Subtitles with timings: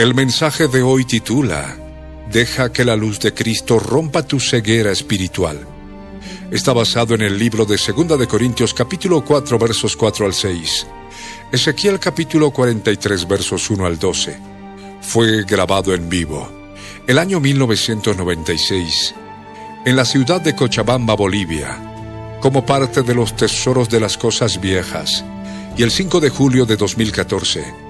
[0.00, 1.76] El mensaje de hoy titula
[2.32, 5.58] Deja que la luz de Cristo rompa tu ceguera espiritual.
[6.50, 10.86] Está basado en el libro de 2 de Corintios capítulo 4 versos 4 al 6.
[11.52, 14.38] Ezequiel capítulo 43 versos 1 al 12.
[15.02, 16.48] Fue grabado en vivo
[17.06, 19.14] el año 1996
[19.84, 25.22] en la ciudad de Cochabamba, Bolivia, como parte de los tesoros de las cosas viejas,
[25.76, 27.89] y el 5 de julio de 2014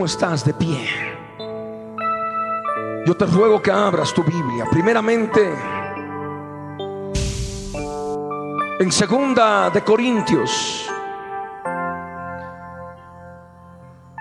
[0.00, 0.88] Estás de pie,
[3.04, 4.64] yo te ruego que abras tu Biblia.
[4.70, 5.54] Primeramente,
[8.80, 10.88] en segunda de Corintios.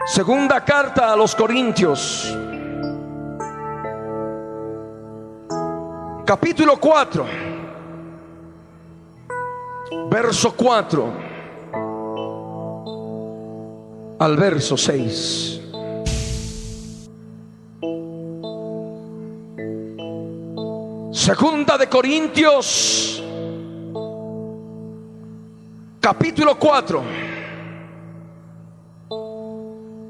[0.05, 2.37] Segunda carta a los Corintios.
[6.25, 7.25] Capítulo 4.
[10.09, 11.30] Verso 4
[14.21, 15.61] al verso 6.
[21.11, 23.23] Segunda de Corintios,
[25.99, 27.03] capítulo 4,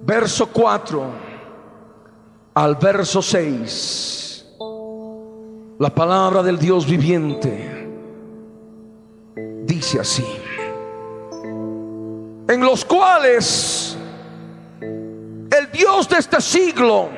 [0.03, 1.03] verso 4
[2.55, 4.45] al verso 6.
[5.79, 7.89] La palabra del Dios viviente
[9.63, 10.25] dice así.
[12.49, 13.90] En los cuales
[15.81, 17.09] Dios de este siglo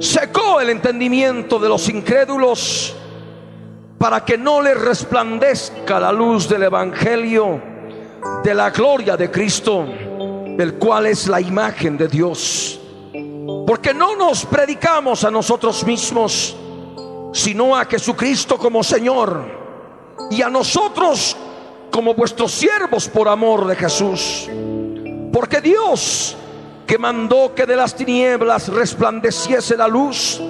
[0.00, 2.96] secó el entendimiento de los incrédulos
[3.98, 7.60] para que no les resplandezca la luz del Evangelio
[8.42, 12.80] de la gloria de Cristo, el cual es la imagen de Dios.
[13.66, 16.56] Porque no nos predicamos a nosotros mismos,
[17.34, 19.44] sino a Jesucristo como Señor
[20.30, 21.36] y a nosotros
[21.90, 24.48] como vuestros siervos por amor de Jesús.
[25.30, 26.38] Porque Dios
[26.86, 30.40] que mandó que de las tinieblas resplandeciese la luz,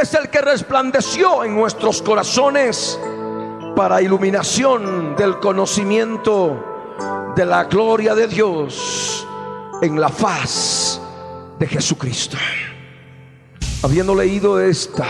[0.00, 2.98] es el que resplandeció en nuestros corazones
[3.76, 6.64] para iluminación del conocimiento
[7.34, 9.26] de la gloria de Dios
[9.80, 11.00] en la faz
[11.58, 12.36] de Jesucristo.
[13.82, 15.06] Habiendo leído esta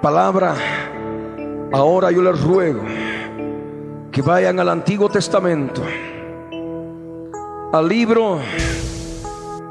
[0.00, 0.54] palabra,
[1.72, 2.82] ahora yo les ruego
[4.12, 5.82] que vayan al Antiguo Testamento,
[7.72, 8.38] al libro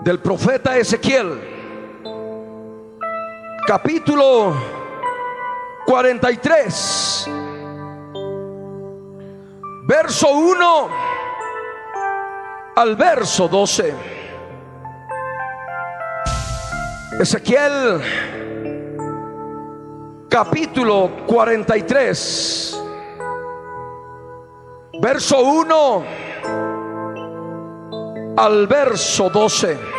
[0.08, 1.38] del profeta Ezequiel,
[3.68, 4.56] capítulo
[5.86, 7.30] 43,
[9.86, 10.90] verso 1
[12.74, 13.94] al verso 12.
[17.20, 18.02] Ezequiel,
[20.30, 22.82] capítulo 43,
[25.02, 26.06] verso 1
[28.38, 29.97] al verso 12.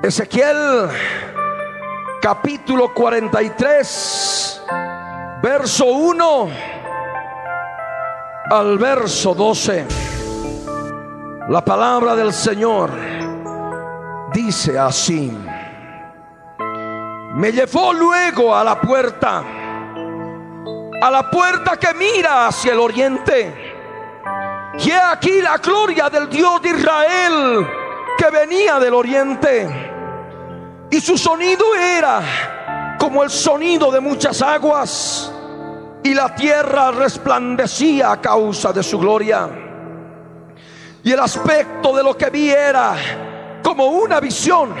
[0.00, 0.88] Ezequiel
[2.22, 4.62] capítulo 43,
[5.42, 6.48] verso 1
[8.48, 9.86] al verso 12.
[11.48, 12.92] La palabra del Señor
[14.32, 15.36] dice así.
[17.34, 19.42] Me llevó luego a la puerta,
[21.02, 23.74] a la puerta que mira hacia el oriente.
[24.78, 27.66] Y aquí la gloria del Dios de Israel
[28.18, 29.87] que venía del oriente
[30.90, 35.32] y su sonido era como el sonido de muchas aguas.
[36.02, 39.48] Y la tierra resplandecía a causa de su gloria.
[41.02, 42.94] Y el aspecto de lo que vi era
[43.62, 44.74] como una visión.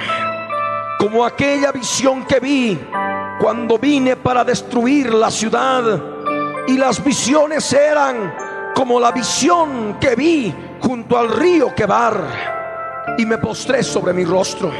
[0.98, 2.76] como aquella visión que vi
[3.40, 5.84] cuando vine para destruir la ciudad.
[6.66, 8.34] Y las visiones eran
[8.74, 12.20] como la visión que vi junto al río Quebar.
[13.16, 14.72] Y me postré sobre mi rostro.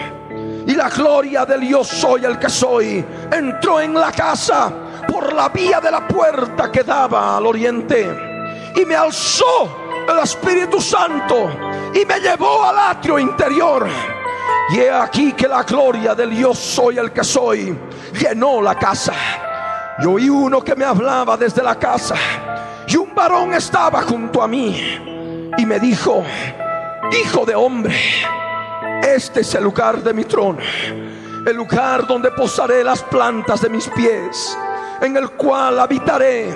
[0.69, 4.71] Y la gloria del Dios soy el que soy entró en la casa
[5.11, 8.71] por la vía de la puerta que daba al oriente.
[8.77, 9.75] Y me alzó
[10.07, 11.49] el Espíritu Santo
[11.95, 13.89] y me llevó al atrio interior.
[14.69, 17.75] Y he aquí que la gloria del Dios soy el que soy
[18.13, 19.15] llenó la casa.
[20.01, 22.17] Y oí uno que me hablaba desde la casa.
[22.87, 25.51] Y un varón estaba junto a mí.
[25.57, 26.23] Y me dijo,
[27.11, 27.97] hijo de hombre,
[29.15, 30.59] este es el lugar de mi trono.
[31.47, 34.57] El lugar donde posaré las plantas de mis pies.
[35.01, 36.51] En el cual habitaré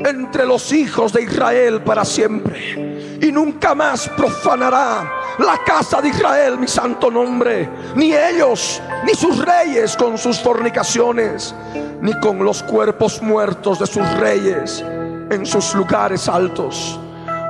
[0.00, 3.18] entre los hijos de Israel para siempre.
[3.20, 7.68] Y nunca más profanará la casa de Israel mi santo nombre.
[7.94, 11.54] Ni ellos, ni sus reyes con sus fornicaciones,
[12.00, 14.84] ni con los cuerpos muertos de sus reyes
[15.30, 16.98] en sus lugares altos.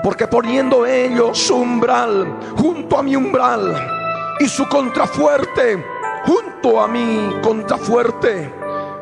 [0.03, 4.04] Porque poniendo ellos su umbral junto a mi umbral
[4.41, 5.85] y su contrafuerte
[6.27, 8.53] junto a mi contrafuerte,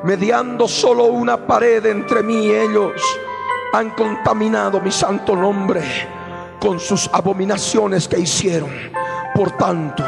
[0.05, 3.00] mediando solo una pared entre mí y ellos
[3.73, 5.82] han contaminado mi santo nombre
[6.61, 8.70] con sus abominaciones que hicieron.
[9.34, 10.05] Por tanto,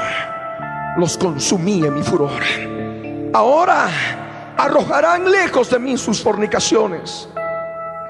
[0.97, 2.43] los consumí en mi furor.
[3.33, 3.89] Ahora
[4.57, 7.29] arrojarán lejos de mí sus fornicaciones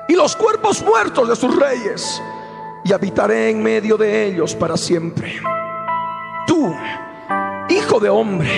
[0.09, 2.21] y los cuerpos muertos de sus reyes,
[2.85, 5.41] y habitaré en medio de ellos para siempre.
[6.46, 6.75] Tú,
[7.69, 8.50] hijo de hombre,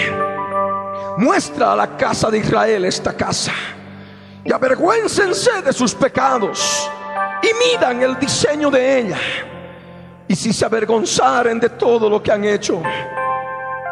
[1.19, 3.53] muestra a la casa de Israel esta casa
[4.45, 6.91] y avergüéncense de sus pecados
[7.43, 9.19] y midan el diseño de ella.
[10.29, 12.83] Y si se avergonzaren de todo lo que han hecho,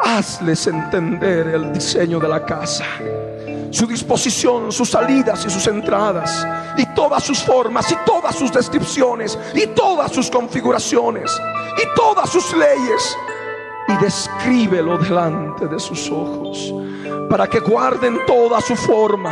[0.03, 2.85] hazles entender el diseño de la casa,
[3.71, 6.45] su disposición, sus salidas y sus entradas,
[6.77, 11.31] y todas sus formas, y todas sus descripciones, y todas sus configuraciones,
[11.81, 13.17] y todas sus leyes,
[13.87, 16.73] y descríbelo delante de sus ojos,
[17.29, 19.31] para que guarden toda su forma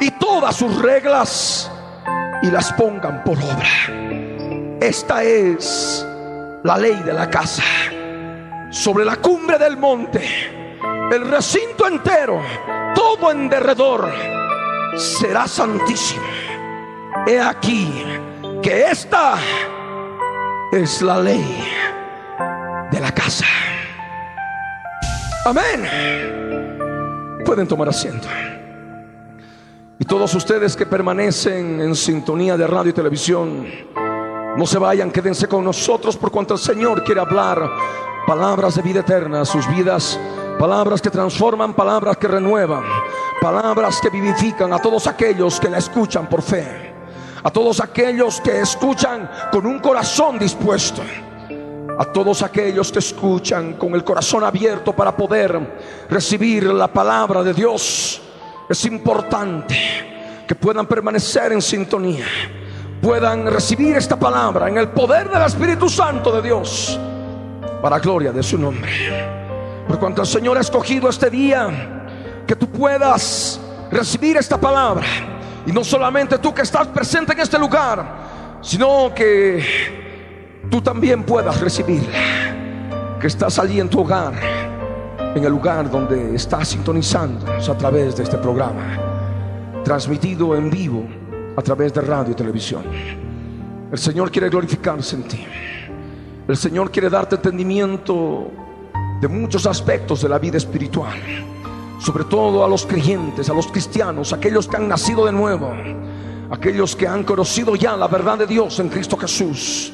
[0.00, 1.70] y todas sus reglas
[2.42, 4.78] y las pongan por obra.
[4.80, 6.06] Esta es
[6.62, 7.62] la ley de la casa.
[8.70, 10.28] Sobre la cumbre del monte,
[11.12, 12.40] el recinto entero,
[12.94, 14.10] todo en derredor,
[14.96, 16.26] será santísimo.
[17.26, 18.04] He aquí
[18.60, 19.36] que esta
[20.72, 21.64] es la ley
[22.94, 23.44] de la casa.
[25.44, 27.42] Amén.
[27.44, 28.28] Pueden tomar asiento.
[29.98, 33.66] Y todos ustedes que permanecen en sintonía de radio y televisión,
[34.56, 37.68] no se vayan, quédense con nosotros por cuanto el Señor quiere hablar
[38.26, 40.18] palabras de vida eterna a sus vidas,
[40.58, 42.84] palabras que transforman, palabras que renuevan,
[43.40, 46.94] palabras que vivifican a todos aquellos que la escuchan por fe,
[47.42, 51.02] a todos aquellos que escuchan con un corazón dispuesto.
[51.96, 57.54] A todos aquellos que escuchan con el corazón abierto para poder recibir la palabra de
[57.54, 58.20] Dios
[58.68, 59.76] es importante
[60.46, 62.26] que puedan permanecer en sintonía,
[63.00, 66.98] puedan recibir esta palabra en el poder del Espíritu Santo de Dios,
[67.80, 68.90] para gloria de su nombre.
[69.86, 72.02] Por cuanto el Señor ha escogido este día,
[72.44, 73.60] que tú puedas
[73.90, 75.06] recibir esta palabra.
[75.66, 80.03] Y no solamente tú que estás presente en este lugar, sino que
[80.70, 83.18] tú también puedas recibirla.
[83.20, 84.34] Que estás allí en tu hogar
[85.34, 91.04] en el lugar donde está sintonizando a través de este programa, transmitido en vivo
[91.56, 92.84] a través de radio y televisión.
[93.90, 95.44] El Señor quiere glorificarse en ti.
[96.46, 98.50] El Señor quiere darte entendimiento
[99.20, 101.18] de muchos aspectos de la vida espiritual,
[101.98, 105.72] sobre todo a los creyentes, a los cristianos, aquellos que han nacido de nuevo,
[106.50, 109.92] aquellos que han conocido ya la verdad de Dios en Cristo Jesús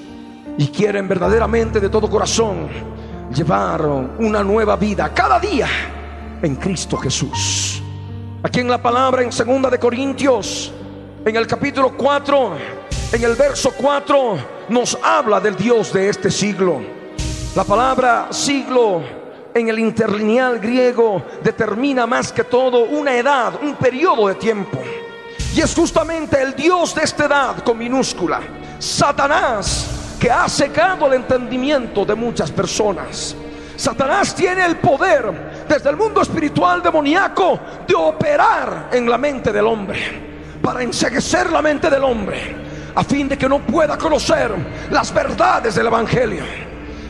[0.61, 2.69] y quieren verdaderamente de todo corazón
[3.35, 3.81] llevar
[4.19, 5.67] una nueva vida cada día
[6.43, 7.83] en Cristo Jesús.
[8.43, 10.71] Aquí en la palabra en segunda de Corintios,
[11.25, 12.53] en el capítulo 4,
[13.11, 14.37] en el verso 4
[14.69, 16.83] nos habla del Dios de este siglo.
[17.57, 19.01] La palabra siglo
[19.55, 24.79] en el interlineal griego determina más que todo una edad, un periodo de tiempo.
[25.55, 28.43] Y es justamente el Dios de esta edad con minúscula,
[28.79, 33.35] Satanás, que ha secado el entendimiento de muchas personas.
[33.75, 37.59] Satanás tiene el poder desde el mundo espiritual demoníaco
[37.89, 42.57] de operar en la mente del hombre para enseguecer la mente del hombre
[42.95, 44.53] a fin de que no pueda conocer
[44.91, 46.45] las verdades del evangelio.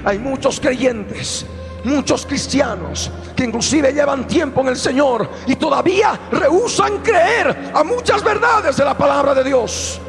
[0.04, 1.44] Hay muchos creyentes
[1.84, 8.22] muchos cristianos que inclusive llevan tiempo en el Señor y todavía rehusan creer a muchas
[8.22, 10.00] verdades de la palabra de Dios.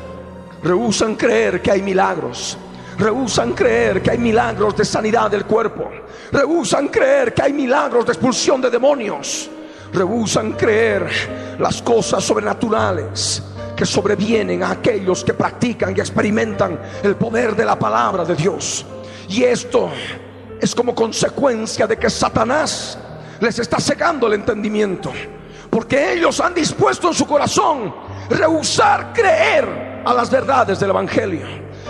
[0.61, 2.57] Rehusan creer que hay milagros.
[2.97, 5.89] Rehusan creer que hay milagros de sanidad del cuerpo.
[6.31, 9.49] Rehusan creer que hay milagros de expulsión de demonios.
[9.93, 13.43] Rehusan creer las cosas sobrenaturales
[13.75, 18.85] que sobrevienen a aquellos que practican y experimentan el poder de la palabra de Dios.
[19.27, 19.89] Y esto
[20.59, 22.97] es como consecuencia de que Satanás
[23.39, 25.11] les está cegando el entendimiento.
[25.69, 27.93] Porque ellos han dispuesto en su corazón
[28.29, 31.47] rehusar creer a las verdades del Evangelio.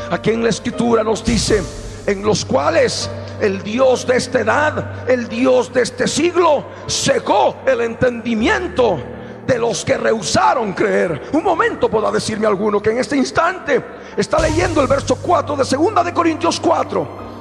[0.10, 1.62] Aquí en la escritura nos dice,
[2.06, 7.82] en los cuales el Dios de esta edad, el Dios de este siglo, cegó el
[7.82, 9.00] entendimiento
[9.48, 11.30] de los que rehusaron creer.
[11.34, 13.84] Un momento podrá decirme alguno que en este instante
[14.16, 17.32] está leyendo el verso 4 de segunda de Corintios 4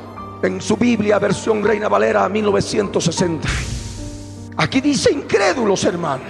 [0.43, 3.49] en su Biblia versión Reina Valera 1960.
[4.57, 6.25] Aquí dice incrédulos, hermano.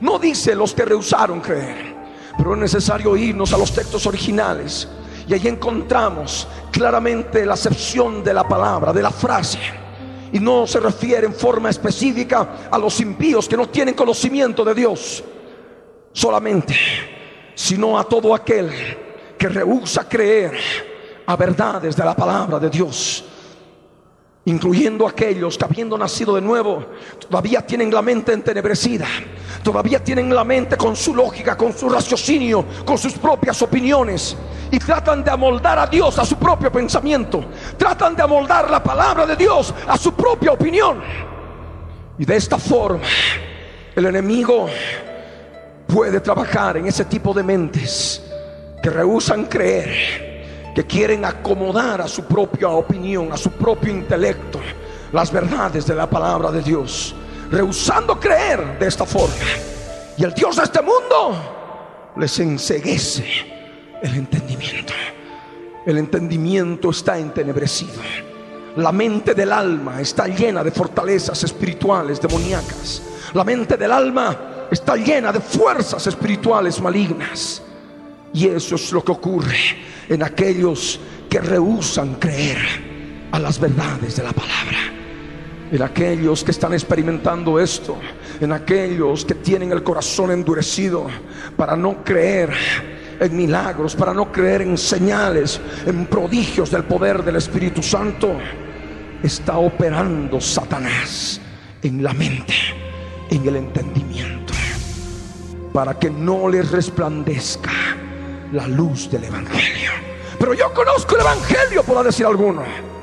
[0.00, 1.94] No dice los que rehusaron creer.
[2.36, 4.88] Pero es necesario irnos a los textos originales.
[5.28, 9.58] Y ahí encontramos claramente la acepción de la palabra, de la frase.
[10.32, 14.74] Y no se refiere en forma específica a los impíos que no tienen conocimiento de
[14.74, 15.22] Dios
[16.12, 16.74] solamente,
[17.54, 18.70] sino a todo aquel
[19.38, 20.58] que rehúsa creer
[21.26, 23.24] a verdades de la palabra de Dios
[24.46, 26.84] incluyendo aquellos que habiendo nacido de nuevo,
[27.18, 29.06] todavía tienen la mente entenebrecida,
[29.64, 34.36] todavía tienen la mente con su lógica, con su raciocinio, con sus propias opiniones,
[34.70, 37.44] y tratan de amoldar a Dios a su propio pensamiento,
[37.76, 41.02] tratan de amoldar la palabra de Dios a su propia opinión.
[42.18, 43.02] Y de esta forma,
[43.96, 44.68] el enemigo
[45.88, 48.22] puede trabajar en ese tipo de mentes
[48.82, 50.34] que rehusan creer
[50.74, 54.60] que quieren acomodar a su propia opinión, a su propio intelecto,
[55.12, 57.14] las verdades de la palabra de Dios,
[57.54, 59.34] rehusando creer de esta forma.
[60.16, 63.24] Y el Dios de este mundo les enseguece
[64.02, 64.92] el entendimiento.
[65.86, 68.00] El entendimiento está entenebrecido.
[68.76, 73.02] La mente del alma está llena de fortalezas espirituales demoníacas.
[73.34, 77.62] La mente del alma está llena de fuerzas espirituales malignas.
[78.32, 79.58] Y eso es lo que ocurre
[80.08, 80.98] en aquellos
[81.30, 82.58] que rehusan creer
[83.30, 84.93] a las verdades de la palabra.
[85.72, 87.96] En aquellos que están experimentando esto,
[88.40, 91.06] en aquellos que tienen el corazón endurecido
[91.56, 92.50] para no creer
[93.18, 98.36] en milagros, para no creer en señales, en prodigios del poder del Espíritu Santo,
[99.22, 101.40] está operando Satanás
[101.82, 102.54] en la mente,
[103.30, 104.52] en el entendimiento,
[105.72, 107.72] para que no les resplandezca
[108.52, 109.90] la luz del Evangelio.
[110.38, 112.93] Pero yo conozco el Evangelio, podrá decir alguno.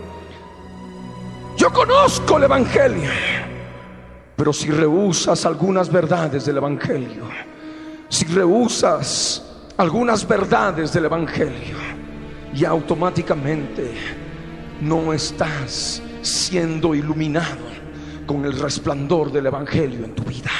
[1.58, 3.10] Yo conozco el Evangelio.
[4.36, 7.25] Pero si rehusas algunas verdades del Evangelio,
[8.10, 9.43] si rehusas
[9.77, 11.77] algunas verdades del Evangelio,
[12.53, 13.93] y automáticamente
[14.81, 17.70] no estás siendo iluminado
[18.25, 20.51] con el resplandor del Evangelio en tu vida.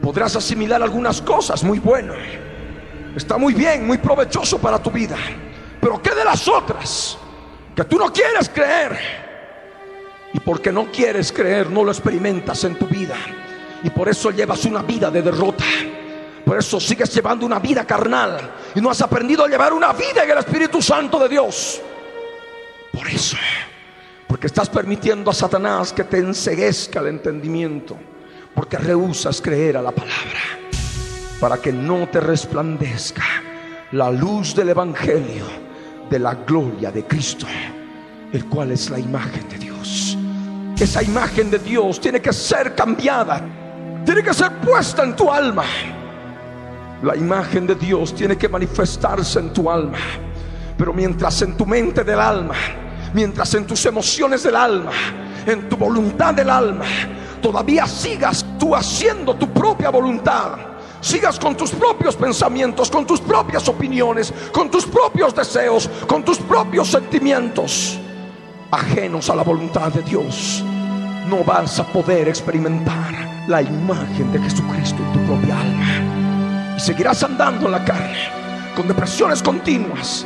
[0.00, 2.18] Podrás asimilar algunas cosas muy buenas
[3.18, 5.16] está muy bien, muy provechoso para tu vida.
[5.80, 7.18] Pero ¿qué de las otras?
[7.74, 9.27] Que tú no quieres creer.
[10.32, 13.16] Y porque no quieres creer, no lo experimentas en tu vida.
[13.82, 15.64] Y por eso llevas una vida de derrota.
[16.44, 18.38] Por eso sigues llevando una vida carnal.
[18.74, 21.80] Y no has aprendido a llevar una vida en el Espíritu Santo de Dios.
[22.92, 23.36] Por eso.
[24.26, 27.96] Porque estás permitiendo a Satanás que te enseguezca el entendimiento.
[28.54, 30.58] Porque rehusas creer a la palabra
[31.40, 33.22] para que no te resplandezca
[33.92, 35.44] la luz del Evangelio
[36.10, 37.46] de la gloria de Cristo,
[38.32, 40.17] el cual es la imagen de Dios.
[40.80, 43.42] Esa imagen de Dios tiene que ser cambiada,
[44.04, 45.64] tiene que ser puesta en tu alma.
[47.02, 49.98] La imagen de Dios tiene que manifestarse en tu alma.
[50.76, 52.54] Pero mientras en tu mente del alma,
[53.12, 54.92] mientras en tus emociones del alma,
[55.44, 56.84] en tu voluntad del alma,
[57.42, 60.52] todavía sigas tú haciendo tu propia voluntad,
[61.00, 66.38] sigas con tus propios pensamientos, con tus propias opiniones, con tus propios deseos, con tus
[66.38, 67.98] propios sentimientos,
[68.70, 70.62] ajenos a la voluntad de Dios,
[71.28, 73.12] no vas a poder experimentar
[73.46, 76.74] la imagen de Jesucristo en tu propia alma.
[76.76, 78.18] Y seguirás andando en la carne,
[78.76, 80.24] con depresiones continuas,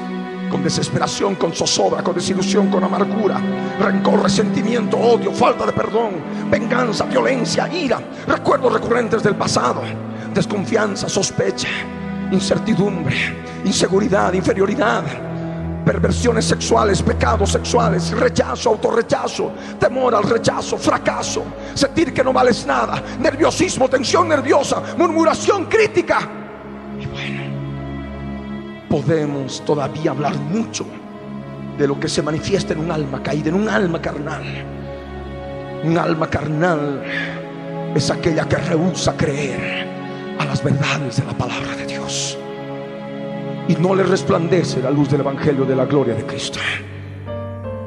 [0.50, 3.40] con desesperación, con zozobra, con desilusión, con amargura,
[3.80, 6.14] rencor, resentimiento, odio, falta de perdón,
[6.50, 9.82] venganza, violencia, ira, recuerdos recurrentes del pasado
[10.32, 11.68] desconfianza, sospecha,
[12.30, 13.16] incertidumbre,
[13.64, 15.04] inseguridad, inferioridad,
[15.84, 23.02] perversiones sexuales, pecados sexuales, rechazo, autorrechazo, temor al rechazo, fracaso, sentir que no vales nada,
[23.18, 26.28] nerviosismo, tensión nerviosa, murmuración, crítica.
[27.00, 27.42] Y bueno,
[28.88, 30.86] podemos todavía hablar mucho
[31.78, 34.42] de lo que se manifiesta en un alma caída, en un alma carnal.
[35.84, 37.02] Un alma carnal
[37.94, 39.86] es aquella que rehúsa creer
[40.38, 42.38] a las verdades de la palabra de Dios
[43.68, 46.58] y no le resplandece la luz del Evangelio de la gloria de Cristo.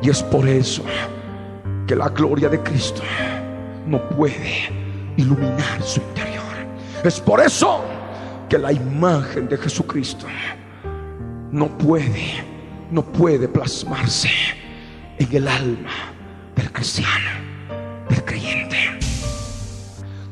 [0.01, 0.84] Y es por eso
[1.88, 3.01] que la gloria de Cristo
[3.86, 4.70] no puede
[5.17, 6.44] iluminar su interior.
[7.03, 7.84] Es por eso
[8.50, 10.25] que la imagen de Jesucristo
[11.51, 12.44] no puede,
[12.91, 14.29] no puede plasmarse
[15.17, 15.91] en el alma
[16.55, 17.29] del cristiano,
[18.10, 18.77] del creyente.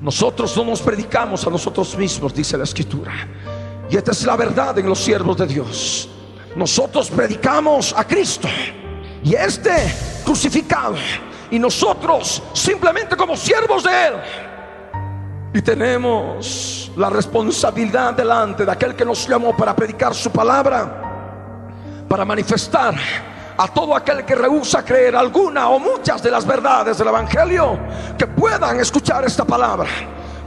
[0.01, 3.13] Nosotros no nos predicamos a nosotros mismos, dice la escritura
[3.93, 6.09] y esta es la verdad en los siervos de Dios.
[6.55, 8.47] Nosotros predicamos a Cristo
[9.23, 9.71] y este
[10.25, 10.95] crucificado.
[11.51, 14.13] Y nosotros simplemente como siervos de Él.
[15.53, 22.25] Y tenemos la responsabilidad delante de aquel que nos llamó para predicar su palabra, para
[22.25, 22.95] manifestar
[23.55, 27.77] a todo aquel que rehúsa creer alguna o muchas de las verdades del Evangelio,
[28.17, 29.87] que puedan escuchar esta palabra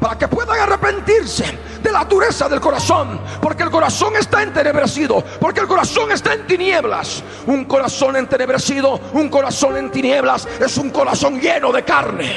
[0.06, 5.58] para que puedan arrepentirse de la dureza del corazón, porque el corazón está entenebrecido, porque
[5.58, 7.24] el corazón está en tinieblas.
[7.48, 12.30] Un corazón entenebrecido, un corazón en tinieblas es un corazón lleno de carne.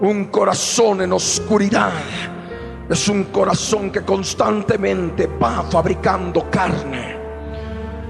[0.00, 1.90] Un corazón en oscuridad
[2.88, 7.16] es un corazón que constantemente va fabricando carne.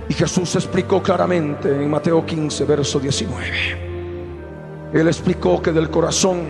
[0.06, 4.90] Y Jesús explicó claramente en Mateo 15, verso 19.
[4.92, 6.48] Él explicó que del corazón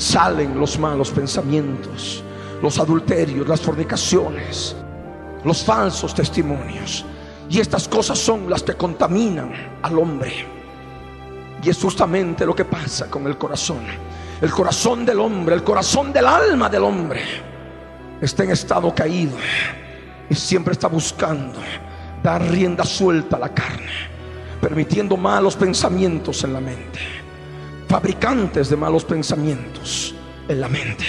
[0.00, 2.24] salen los malos pensamientos,
[2.62, 4.74] los adulterios, las fornicaciones,
[5.44, 7.04] los falsos testimonios.
[7.50, 10.46] Y estas cosas son las que contaminan al hombre.
[11.62, 13.80] Y es justamente lo que pasa con el corazón.
[14.40, 17.22] El corazón del hombre, el corazón del alma del hombre,
[18.22, 19.36] está en estado caído
[20.30, 21.58] y siempre está buscando
[22.22, 24.08] dar rienda suelta a la carne,
[24.62, 27.19] permitiendo malos pensamientos en la mente
[27.90, 30.14] fabricantes de malos pensamientos
[30.46, 31.04] en la mente.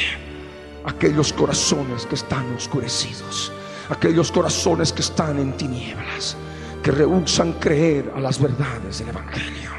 [0.84, 3.52] Aquellos corazones que están oscurecidos,
[3.90, 6.36] aquellos corazones que están en tinieblas,
[6.82, 9.70] que rehusan creer a las verdades del Evangelio.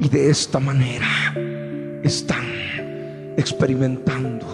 [0.00, 1.06] Y de esta manera
[2.02, 2.44] están
[3.36, 4.48] experimentando,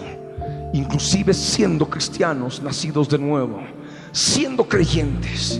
[0.73, 3.63] inclusive siendo cristianos nacidos de nuevo,
[4.11, 5.59] siendo creyentes,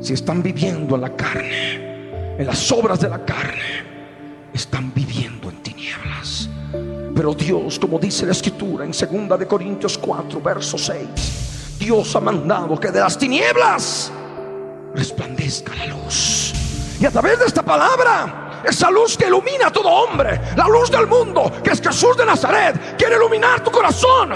[0.00, 3.86] si están viviendo en la carne, en las obras de la carne,
[4.52, 5.07] están viviendo.
[7.18, 12.20] Pero Dios, como dice la escritura en 2 de Corintios 4, verso 6, Dios ha
[12.20, 14.12] mandado que de las tinieblas
[14.94, 16.54] resplandezca la luz.
[17.00, 20.92] Y a través de esta palabra, esa luz que ilumina a todo hombre, la luz
[20.92, 24.34] del mundo, que es Jesús de Nazaret, quiere iluminar tu corazón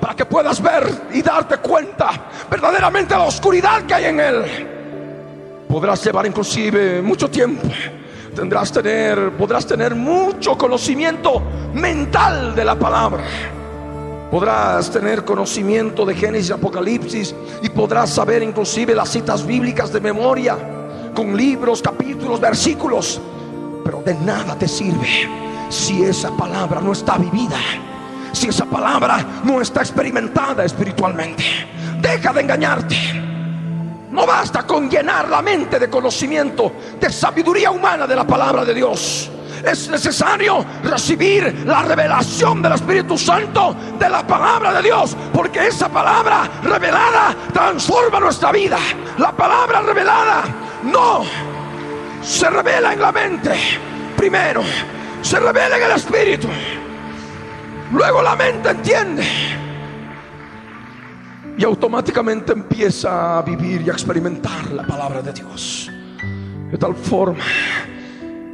[0.00, 5.66] para que puedas ver y darte cuenta verdaderamente la oscuridad que hay en él.
[5.68, 7.68] Podrás llevar inclusive mucho tiempo
[8.38, 11.42] tendrás tener, podrás tener mucho conocimiento
[11.74, 13.24] mental de la palabra.
[14.30, 20.00] Podrás tener conocimiento de Génesis y Apocalipsis y podrás saber inclusive las citas bíblicas de
[20.00, 20.56] memoria
[21.16, 23.20] con libros, capítulos, versículos.
[23.84, 25.28] Pero de nada te sirve
[25.68, 27.58] si esa palabra no está vivida,
[28.32, 31.42] si esa palabra no está experimentada espiritualmente.
[32.00, 33.27] Deja de engañarte.
[34.10, 38.74] No basta con llenar la mente de conocimiento, de sabiduría humana de la palabra de
[38.74, 39.30] Dios.
[39.64, 45.88] Es necesario recibir la revelación del Espíritu Santo de la palabra de Dios, porque esa
[45.88, 48.78] palabra revelada transforma nuestra vida.
[49.18, 50.44] La palabra revelada
[50.84, 51.24] no
[52.22, 53.52] se revela en la mente
[54.16, 54.62] primero,
[55.22, 56.48] se revela en el Espíritu.
[57.92, 59.26] Luego la mente entiende
[61.58, 65.90] y automáticamente empieza a vivir y a experimentar la palabra de Dios.
[66.70, 67.44] De tal forma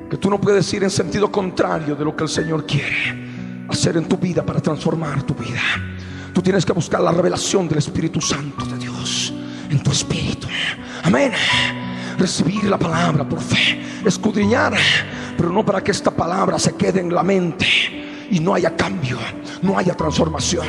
[0.09, 3.99] que tú no puedes ir en sentido contrario de lo que el Señor quiere hacer
[3.99, 5.61] en tu vida para transformar tu vida.
[6.33, 9.35] Tú tienes que buscar la revelación del Espíritu Santo de Dios
[9.69, 10.49] en tu espíritu.
[11.03, 11.33] Amén.
[12.17, 14.75] Recibir la palabra por fe, escudriñar,
[15.37, 17.94] pero no para que esta palabra se quede en la mente
[18.31, 19.19] y no haya cambio,
[19.63, 20.67] no haya transformación,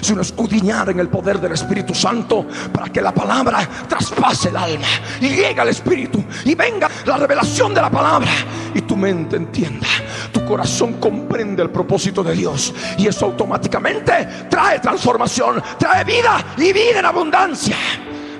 [0.00, 4.86] sino escudriñar en el poder del Espíritu Santo para que la palabra traspase el alma
[5.20, 8.30] y llegue al Espíritu y venga la revelación de la palabra
[8.74, 9.86] y tu mente entienda,
[10.32, 16.72] tu corazón comprende el propósito de Dios y eso automáticamente trae transformación, trae vida y
[16.72, 17.76] vida en abundancia.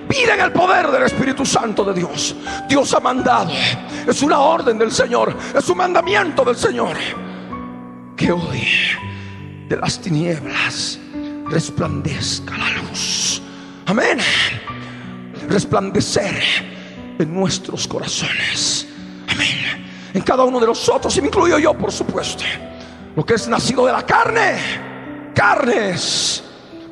[0.08, 2.36] Piden el poder del Espíritu Santo de Dios.
[2.68, 3.50] Dios ha mandado.
[4.06, 5.34] Es una orden del Señor.
[5.56, 6.96] Es un mandamiento del Señor.
[8.22, 8.62] Que hoy
[9.68, 10.96] de las tinieblas
[11.50, 13.42] resplandezca la luz.
[13.86, 14.18] Amén.
[15.48, 16.40] Resplandecer
[17.18, 18.86] en nuestros corazones.
[19.26, 19.84] Amén.
[20.14, 22.44] En cada uno de nosotros, y me incluyo yo, por supuesto.
[23.16, 24.54] Lo que es nacido de la carne,
[25.34, 26.44] carnes.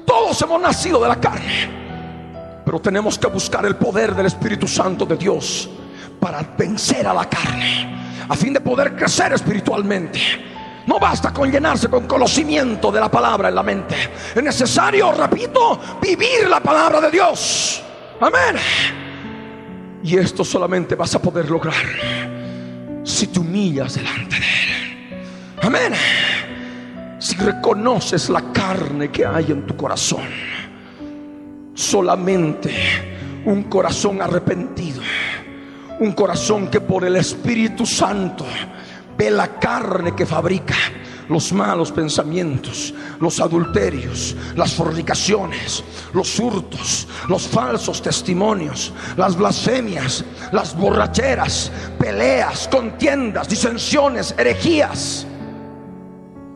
[0.04, 2.62] Todos hemos nacido de la carne.
[2.64, 5.70] Pero tenemos que buscar el poder del Espíritu Santo de Dios
[6.18, 10.58] para vencer a la carne, a fin de poder crecer espiritualmente.
[10.90, 13.94] No basta con llenarse con conocimiento de la palabra en la mente.
[14.34, 17.80] Es necesario, repito, vivir la palabra de Dios.
[18.20, 18.56] Amén.
[20.02, 21.76] Y esto solamente vas a poder lograr
[23.04, 25.22] si te humillas delante de Él.
[25.62, 25.92] Amén.
[27.20, 30.26] Si reconoces la carne que hay en tu corazón.
[31.72, 32.74] Solamente
[33.44, 35.02] un corazón arrepentido.
[36.00, 38.44] Un corazón que por el Espíritu Santo
[39.20, 40.74] ve la carne que fabrica
[41.28, 50.74] los malos pensamientos, los adulterios, las fornicaciones, los hurtos, los falsos testimonios, las blasfemias, las
[50.74, 55.26] borracheras, peleas, contiendas, disensiones, herejías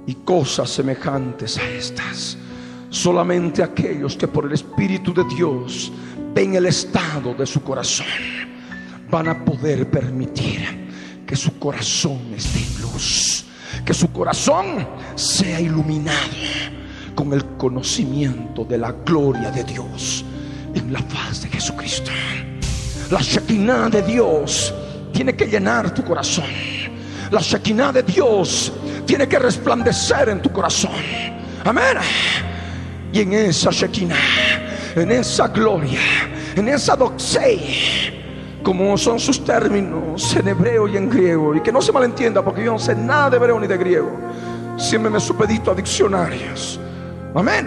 [0.07, 2.39] y cosas semejantes a estas.
[2.89, 5.93] Solamente aquellos que por el Espíritu de Dios
[6.35, 8.07] ven el estado de su corazón
[9.11, 10.84] van a poder permitir
[11.35, 13.45] que su corazón esté en luz,
[13.85, 16.31] que su corazón sea iluminado
[17.13, 20.25] con el conocimiento de la gloria de Dios
[20.77, 22.13] en la faz de Jesucristo.
[23.11, 24.73] La Shekinah de Dios
[25.13, 26.45] tiene que llenar tu corazón.
[27.33, 28.73] La Shekinah de Dios
[29.05, 30.93] tiene que resplandecer en tu corazón.
[31.65, 31.99] Amén.
[33.13, 35.99] Y en esa Shekinah, en esa gloria,
[36.55, 38.24] en esa doxei,
[38.65, 42.65] como son sus términos en hebreo y en griego, y que no se malentienda porque
[42.65, 44.11] yo no sé nada de hebreo ni de griego,
[44.79, 46.81] siempre me supedito a diccionarios.
[47.35, 47.67] Amén.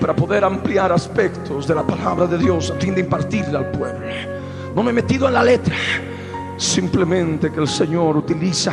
[0.00, 4.06] Para poder ampliar aspectos de la palabra de Dios a fin de impartirla al pueblo.
[4.74, 5.76] No me he metido en la letra,
[6.56, 8.72] simplemente que el Señor utiliza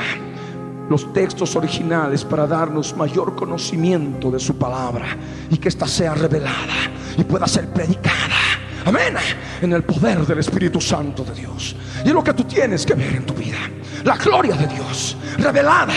[0.90, 5.18] los textos originales para darnos mayor conocimiento de su palabra
[5.50, 8.38] y que ésta sea revelada y pueda ser predicada
[8.88, 9.16] Amén.
[9.62, 11.76] En el poder del Espíritu Santo de Dios.
[12.06, 13.58] Y es lo que tú tienes que ver en tu vida.
[14.06, 15.94] La gloria de Dios revelada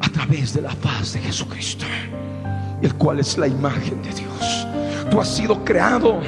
[0.00, 1.84] a través de la faz de Jesucristo.
[2.82, 4.66] El cual es la imagen de Dios.
[5.08, 6.20] Tú has sido creado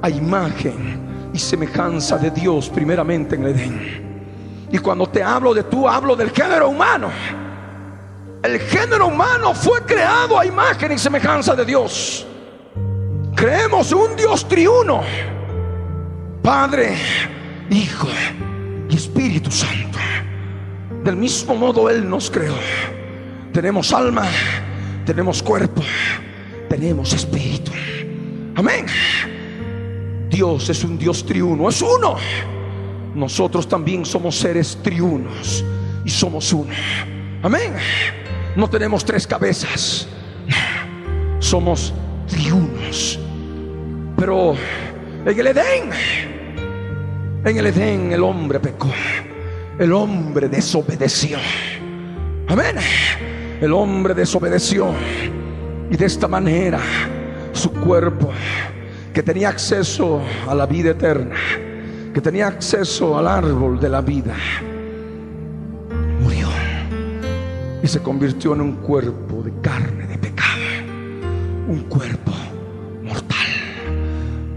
[0.00, 4.68] a imagen y semejanza de Dios primeramente en el Edén.
[4.72, 7.10] Y cuando te hablo de tú, hablo del género humano.
[8.42, 12.26] El género humano fue creado a imagen y semejanza de Dios.
[13.34, 15.02] Creemos un Dios triuno,
[16.42, 16.96] Padre,
[17.70, 18.08] Hijo
[18.88, 19.98] y Espíritu Santo.
[21.02, 22.54] Del mismo modo Él nos creó.
[23.52, 24.24] Tenemos alma,
[25.04, 25.82] tenemos cuerpo,
[26.68, 27.70] tenemos espíritu.
[28.56, 28.86] Amén.
[30.30, 32.16] Dios es un Dios triuno, es uno.
[33.14, 35.64] Nosotros también somos seres triunos
[36.04, 36.72] y somos uno.
[37.42, 37.74] Amén.
[38.56, 40.08] No tenemos tres cabezas.
[41.38, 41.92] Somos
[42.26, 43.20] triunos.
[44.16, 44.54] Pero
[45.26, 45.90] en el Edén,
[47.44, 48.90] en el Edén el hombre pecó.
[49.78, 51.38] El hombre desobedeció.
[52.48, 52.76] Amén.
[53.60, 54.92] El hombre desobedeció.
[55.90, 56.80] Y de esta manera
[57.52, 58.30] su cuerpo,
[59.12, 61.36] que tenía acceso a la vida eterna,
[62.12, 64.34] que tenía acceso al árbol de la vida,
[66.20, 66.48] murió.
[67.82, 70.60] Y se convirtió en un cuerpo de carne, de pecado.
[71.68, 72.32] Un cuerpo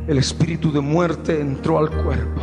[0.08, 2.42] el espíritu de muerte entró al cuerpo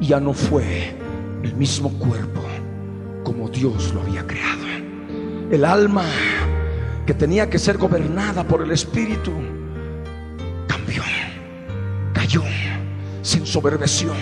[0.00, 0.94] y ya no fue
[1.42, 2.40] el mismo cuerpo
[3.22, 4.64] como Dios lo había creado.
[5.50, 6.04] El alma
[7.04, 9.32] que tenía que ser gobernada por el espíritu
[10.66, 11.02] cambió,
[12.14, 12.42] cayó,
[13.20, 14.12] se ensoberbeció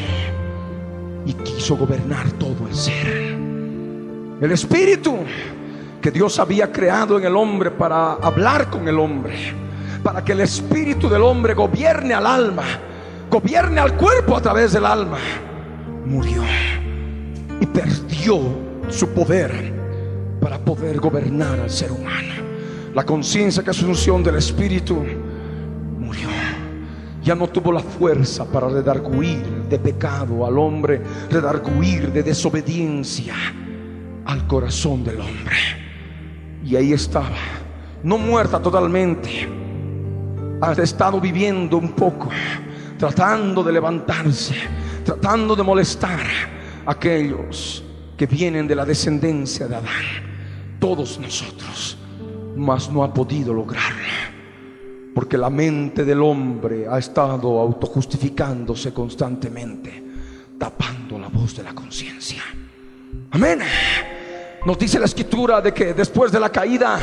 [1.25, 3.07] y quiso gobernar todo el ser.
[4.41, 5.19] El espíritu
[6.01, 9.35] que Dios había creado en el hombre para hablar con el hombre
[10.05, 12.65] para que el espíritu del hombre gobierne al alma,
[13.31, 15.19] gobierne al cuerpo a través del alma,
[16.05, 16.43] murió
[17.59, 18.39] y perdió
[18.91, 19.73] su poder
[20.41, 22.35] para poder gobernar al ser humano.
[22.95, 25.03] La conciencia que es función del espíritu
[25.99, 26.29] murió.
[27.23, 33.35] Ya no tuvo la fuerza para redarguir de pecado al hombre, redarguir de desobediencia
[34.27, 35.57] al corazón del hombre.
[36.63, 37.37] Y ahí estaba,
[38.03, 39.64] no muerta totalmente,
[40.61, 42.29] has estado viviendo un poco,
[42.99, 44.55] tratando de levantarse,
[45.05, 46.21] tratando de molestar
[46.87, 47.85] a aquellos
[48.17, 50.79] que vienen de la descendencia de Adán.
[50.79, 51.99] Todos nosotros,
[52.57, 54.03] mas no ha podido lograrlo.
[55.15, 60.03] Porque la mente del hombre ha estado autojustificándose constantemente,
[60.59, 62.43] tapando la voz de la conciencia.
[63.31, 63.61] Amén.
[64.67, 66.99] Nos dice la escritura de que después de la caída,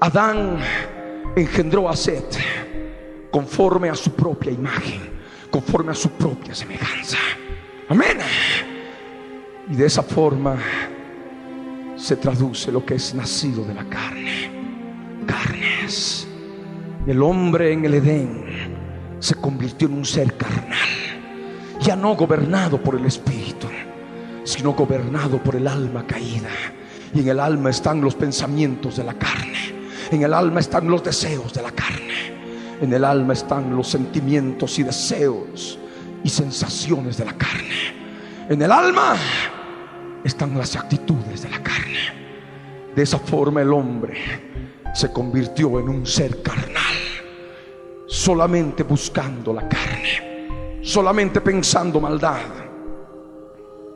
[0.00, 0.58] Adán
[1.36, 2.36] engendró a Seth
[3.30, 5.00] conforme a su propia imagen,
[5.50, 7.18] conforme a su propia semejanza.
[7.88, 8.18] Amén.
[9.70, 10.58] Y de esa forma
[11.96, 14.50] se traduce lo que es nacido de la carne.
[15.26, 16.26] Carnes.
[17.06, 18.44] El hombre en el Edén
[19.18, 20.88] se convirtió en un ser carnal,
[21.80, 23.68] ya no gobernado por el Espíritu,
[24.44, 26.50] sino gobernado por el alma caída.
[27.14, 29.81] Y en el alma están los pensamientos de la carne.
[30.12, 32.76] En el alma están los deseos de la carne.
[32.82, 35.78] En el alma están los sentimientos y deseos
[36.22, 38.46] y sensaciones de la carne.
[38.46, 39.16] En el alma
[40.22, 42.92] están las actitudes de la carne.
[42.94, 44.18] De esa forma el hombre
[44.94, 46.94] se convirtió en un ser carnal,
[48.06, 52.42] solamente buscando la carne, solamente pensando maldad,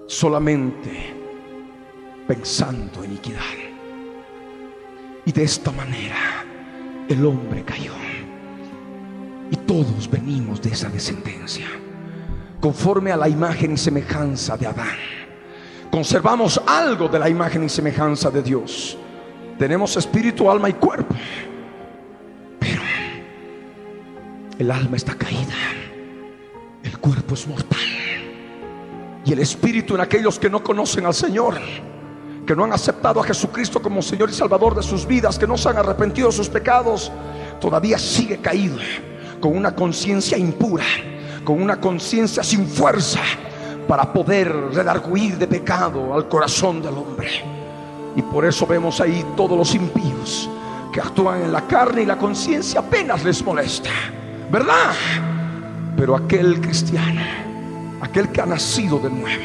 [0.06, 1.14] solamente
[2.26, 3.65] pensando iniquidad.
[5.26, 6.16] Y de esta manera
[7.08, 7.92] el hombre cayó.
[9.50, 11.66] Y todos venimos de esa descendencia,
[12.60, 14.96] conforme a la imagen y semejanza de Adán.
[15.90, 18.98] Conservamos algo de la imagen y semejanza de Dios.
[19.58, 21.14] Tenemos espíritu, alma y cuerpo.
[22.58, 22.82] Pero
[24.58, 25.54] el alma está caída.
[26.82, 27.78] El cuerpo es mortal.
[29.24, 31.58] Y el espíritu en aquellos que no conocen al Señor,
[32.46, 35.58] que no han aceptado a Jesucristo como Señor y Salvador de sus vidas, que no
[35.58, 37.10] se han arrepentido de sus pecados,
[37.60, 38.78] todavía sigue caído
[39.40, 40.84] con una conciencia impura,
[41.44, 43.20] con una conciencia sin fuerza
[43.88, 47.28] para poder redarguir de pecado al corazón del hombre.
[48.14, 50.48] Y por eso vemos ahí todos los impíos
[50.92, 53.90] que actúan en la carne y la conciencia apenas les molesta,
[54.50, 54.94] ¿verdad?
[55.96, 57.20] Pero aquel cristiano,
[58.00, 59.44] aquel que ha nacido de nuevo,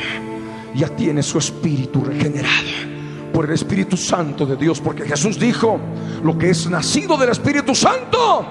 [0.74, 2.91] ya tiene su espíritu regenerado
[3.34, 5.80] por el Espíritu Santo de Dios, porque Jesús dijo,
[6.24, 8.46] lo que es nacido del Espíritu Santo,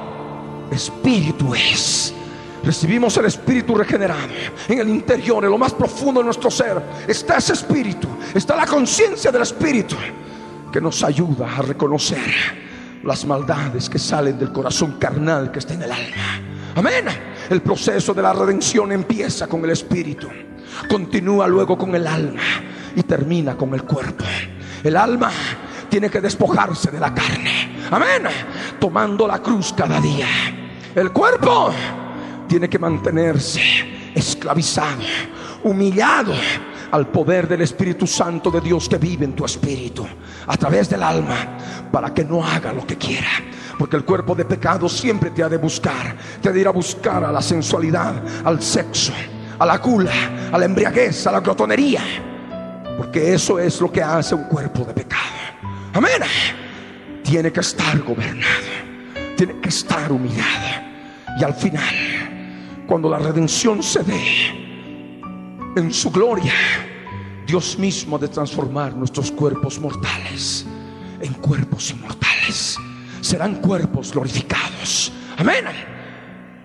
[0.70, 2.14] espíritu es.
[2.62, 4.28] Recibimos el espíritu regenerado
[4.68, 6.80] en el interior, en lo más profundo de nuestro ser.
[7.08, 9.96] Está ese espíritu, está la conciencia del espíritu
[10.70, 12.18] que nos ayuda a reconocer
[13.02, 16.40] las maldades que salen del corazón carnal que está en el alma.
[16.74, 17.06] Amén.
[17.48, 20.28] El proceso de la redención empieza con el espíritu,
[20.88, 22.42] continúa luego con el alma
[22.94, 24.24] y termina con el cuerpo.
[24.82, 25.30] El alma
[25.88, 27.86] tiene que despojarse de la carne.
[27.90, 28.22] Amén.
[28.78, 30.26] Tomando la cruz cada día.
[30.94, 31.72] El cuerpo
[32.48, 33.60] tiene que mantenerse
[34.14, 35.02] esclavizado,
[35.64, 36.32] humillado
[36.90, 40.06] al poder del Espíritu Santo de Dios que vive en tu espíritu,
[40.46, 41.56] a través del alma,
[41.92, 43.28] para que no haga lo que quiera.
[43.78, 46.72] Porque el cuerpo de pecado siempre te ha de buscar, te ha de ir a
[46.72, 49.12] buscar a la sensualidad, al sexo,
[49.58, 52.02] a la gula, a la embriaguez, a la glotonería.
[53.00, 55.22] Porque eso es lo que hace un cuerpo de pecado.
[55.94, 56.20] Amén.
[57.22, 58.68] Tiene que estar gobernado,
[59.38, 60.82] tiene que estar humillado.
[61.40, 64.20] Y al final cuando la redención se dé
[65.76, 66.52] en su gloria,
[67.46, 70.66] Dios mismo ha de transformar nuestros cuerpos mortales
[71.22, 72.76] en cuerpos inmortales.
[73.22, 75.10] Serán cuerpos glorificados.
[75.38, 75.64] Amén.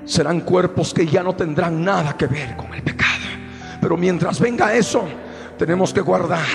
[0.03, 3.23] Serán cuerpos que ya no tendrán nada que ver con el pecado.
[3.79, 5.07] Pero mientras venga eso,
[5.57, 6.45] tenemos que guardar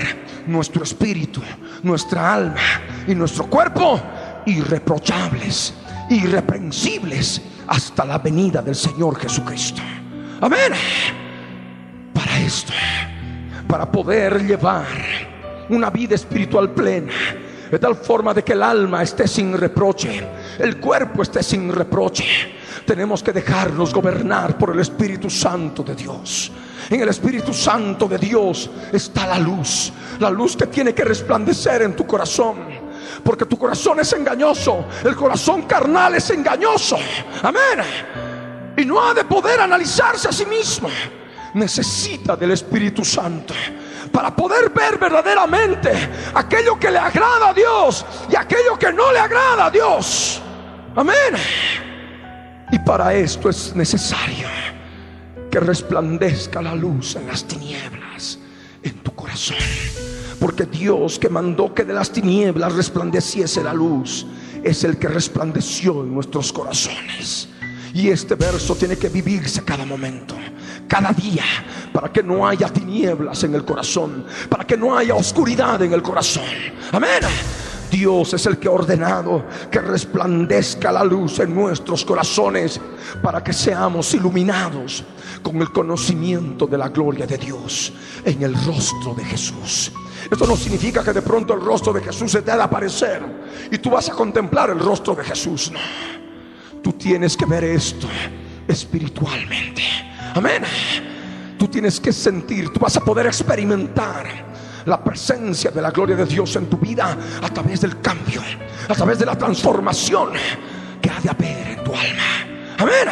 [0.47, 1.41] nuestro espíritu,
[1.83, 2.61] nuestra alma
[3.07, 4.01] y nuestro cuerpo
[4.47, 5.75] irreprochables,
[6.11, 9.83] irreprensibles hasta la venida del Señor Jesucristo.
[10.41, 10.73] Amén.
[12.13, 12.73] Para esto,
[13.69, 14.87] para poder llevar
[15.69, 17.13] una vida espiritual plena,
[17.71, 20.21] de tal forma de que el alma esté sin reproche,
[20.59, 22.25] el cuerpo esté sin reproche,
[22.85, 26.51] tenemos que dejarnos gobernar por el Espíritu Santo de Dios.
[26.91, 31.83] En el Espíritu Santo de Dios está la luz, la luz que tiene que resplandecer
[31.83, 32.91] en tu corazón
[33.23, 34.87] porque tu corazón es engañoso.
[35.05, 36.99] El corazón carnal es engañoso.
[37.43, 37.85] Amén.
[38.77, 40.89] Y no ha de poder analizarse a sí mismo.
[41.55, 43.55] Necesita del Espíritu Santo
[44.13, 45.91] para poder ver verdaderamente
[46.35, 50.41] aquello que le agrada a Dios y aquello que no le agrada a Dios.
[50.97, 51.35] Amén.
[52.73, 54.47] Y para esto es necesario
[55.51, 58.39] que resplandezca la luz en las tinieblas
[58.83, 59.57] en tu corazón.
[60.39, 64.27] Porque Dios que mandó que de las tinieblas resplandeciese la luz,
[64.63, 67.49] es el que resplandeció en nuestros corazones.
[67.93, 70.37] Y este verso tiene que vivirse cada momento,
[70.87, 71.45] cada día,
[71.93, 76.03] para que no haya tinieblas en el corazón, para que no haya oscuridad en el
[76.03, 76.45] corazón.
[76.93, 77.21] Amén.
[77.91, 82.81] Dios es el que ha ordenado que resplandezca la luz en nuestros corazones
[83.23, 85.05] para que seamos iluminados
[85.43, 87.93] con el conocimiento de la gloria de Dios
[88.25, 89.93] en el rostro de Jesús.
[90.31, 93.23] Esto no significa que de pronto el rostro de Jesús se te ha aparecer
[93.71, 95.73] y tú vas a contemplar el rostro de Jesús.
[95.73, 95.81] No,
[96.83, 98.07] tú tienes que ver esto
[98.69, 99.83] espiritualmente.
[100.35, 100.63] Amén.
[101.59, 104.50] Tú tienes que sentir, tú vas a poder experimentar
[104.87, 108.41] la presencia de la gloria de Dios en tu vida a través del cambio,
[108.89, 110.31] a través de la transformación
[111.01, 112.77] que ha de haber en tu alma.
[112.79, 113.09] Amén.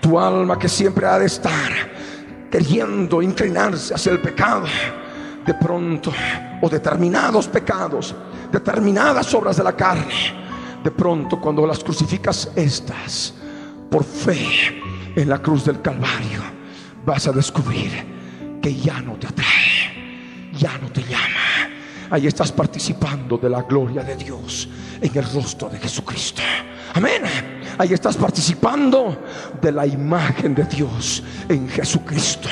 [0.00, 1.72] Tu alma que siempre ha de estar
[2.50, 4.66] queriendo inclinarse hacia el pecado.
[5.44, 6.12] De pronto,
[6.60, 8.14] o determinados pecados,
[8.52, 10.36] determinadas obras de la carne.
[10.84, 13.34] De pronto, cuando las crucificas estas,
[13.90, 14.82] por fe
[15.16, 16.42] en la cruz del Calvario,
[17.04, 19.57] vas a descubrir que ya no te atrae
[20.58, 21.70] ya no te llama.
[22.10, 24.68] Ahí estás participando de la gloria de Dios
[25.00, 26.42] en el rostro de Jesucristo.
[26.94, 27.22] Amén.
[27.78, 29.24] Ahí estás participando
[29.60, 32.48] de la imagen de Dios en Jesucristo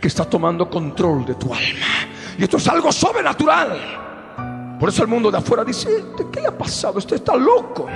[0.00, 2.06] que está tomando control de tu alma.
[2.38, 4.76] Y esto es algo sobrenatural.
[4.78, 6.98] Por eso el mundo de afuera dice, ¿qué le ha pasado?
[7.00, 7.88] Este está loco.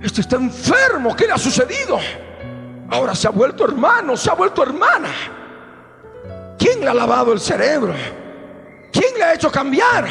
[0.00, 1.14] Este está enfermo.
[1.14, 1.98] ¿Qué le ha sucedido?
[2.88, 5.10] Ahora se ha vuelto hermano, se ha vuelto hermana.
[6.58, 7.94] ¿Quién le ha lavado el cerebro?
[8.92, 10.06] ¿Quién le ha hecho cambiar?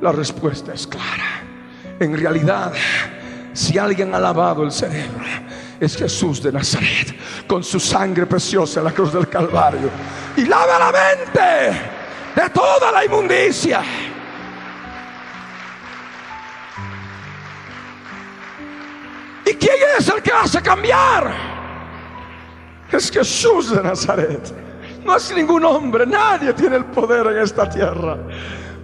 [0.00, 1.42] La respuesta es clara.
[1.98, 2.72] En realidad,
[3.52, 5.24] si alguien ha lavado el cerebro,
[5.78, 7.14] es Jesús de Nazaret,
[7.46, 9.90] con su sangre preciosa en la cruz del Calvario.
[10.36, 11.80] Y lava la mente
[12.34, 13.82] de toda la inmundicia.
[19.46, 21.34] ¿Y quién es el que hace cambiar?
[22.92, 24.69] Es Jesús de Nazaret.
[25.04, 28.18] No es ningún hombre, nadie tiene el poder en esta tierra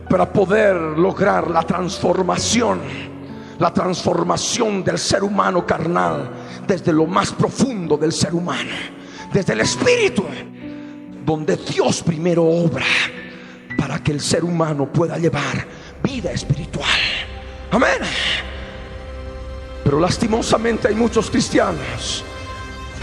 [0.08, 2.80] para poder lograr la transformación,
[3.58, 6.30] la transformación del ser humano carnal
[6.66, 8.70] desde lo más profundo del ser humano,
[9.32, 10.24] desde el espíritu,
[11.24, 12.86] donde Dios primero obra
[13.76, 15.66] para que el ser humano pueda llevar
[16.02, 16.86] vida espiritual.
[17.70, 17.98] Amén.
[19.84, 22.24] Pero lastimosamente hay muchos cristianos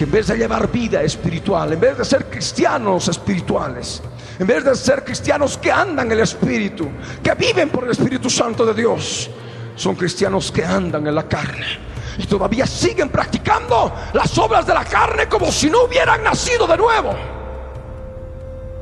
[0.03, 4.01] en vez de llevar vida espiritual, en vez de ser cristianos espirituales,
[4.37, 6.89] en vez de ser cristianos que andan en el Espíritu,
[7.23, 9.29] que viven por el Espíritu Santo de Dios,
[9.77, 11.79] son cristianos que andan en la carne
[12.17, 16.77] y todavía siguen practicando las obras de la carne como si no hubieran nacido de
[16.77, 17.15] nuevo.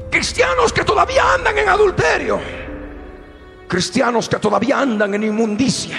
[0.10, 2.40] Cristianos que todavía andan en adulterio,
[3.68, 5.98] cristianos que todavía andan en inmundicia.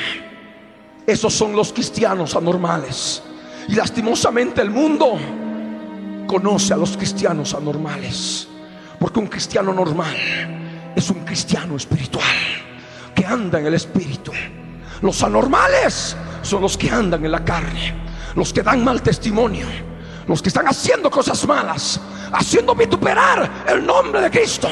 [1.06, 3.22] Esos son los cristianos anormales.
[3.68, 5.18] Y lastimosamente el mundo
[6.27, 8.48] conoce a los cristianos anormales.
[8.98, 10.16] Porque un cristiano normal
[10.94, 12.25] es un cristiano espiritual
[13.14, 14.33] que anda en el espíritu.
[15.01, 17.94] Los anormales son los que andan en la carne,
[18.35, 19.66] los que dan mal testimonio,
[20.29, 22.01] los que están haciendo cosas malas,
[22.33, 24.68] haciendo vituperar el nombre de Cristo.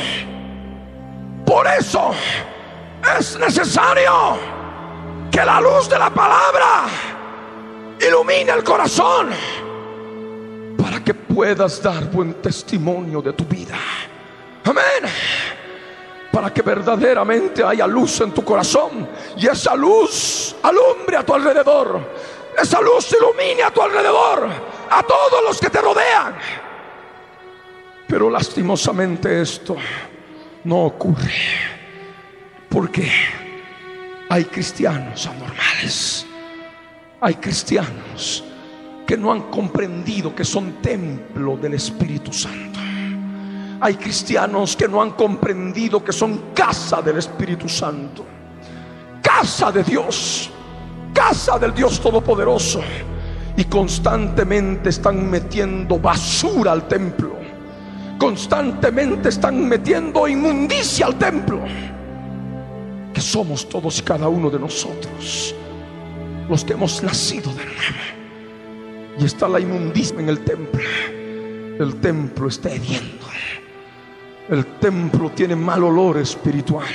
[1.44, 2.12] Por eso
[3.18, 4.38] es necesario
[5.31, 6.85] que la luz de la palabra
[8.00, 9.30] ilumina el corazón
[10.80, 13.76] para que puedas dar buen testimonio de tu vida.
[14.64, 15.11] Amén.
[16.32, 22.01] Para que verdaderamente haya luz en tu corazón y esa luz alumbre a tu alrededor.
[22.57, 24.48] Esa luz ilumine a tu alrededor,
[24.90, 26.36] a todos los que te rodean.
[28.07, 29.76] Pero lastimosamente esto
[30.64, 31.32] no ocurre
[32.68, 33.11] porque
[34.28, 36.26] hay cristianos anormales
[37.21, 38.45] hay cristianos
[39.07, 42.81] que no han comprendido que son templo del Espíritu Santo.
[43.81, 48.25] Hay cristianos que no han comprendido que son casa del Espíritu Santo.
[49.23, 50.51] Casa de Dios.
[51.12, 52.81] Casa del Dios Todopoderoso.
[53.57, 57.37] Y constantemente están metiendo basura al templo.
[58.18, 61.61] Constantemente están metiendo inmundicia al templo.
[63.12, 65.55] Que somos todos y cada uno de nosotros
[66.51, 69.20] los que hemos nacido de nuevo.
[69.20, 70.82] Y está la inmundicia en el templo.
[71.78, 73.24] El templo está hediendo.
[74.48, 76.88] El templo tiene mal olor espiritual.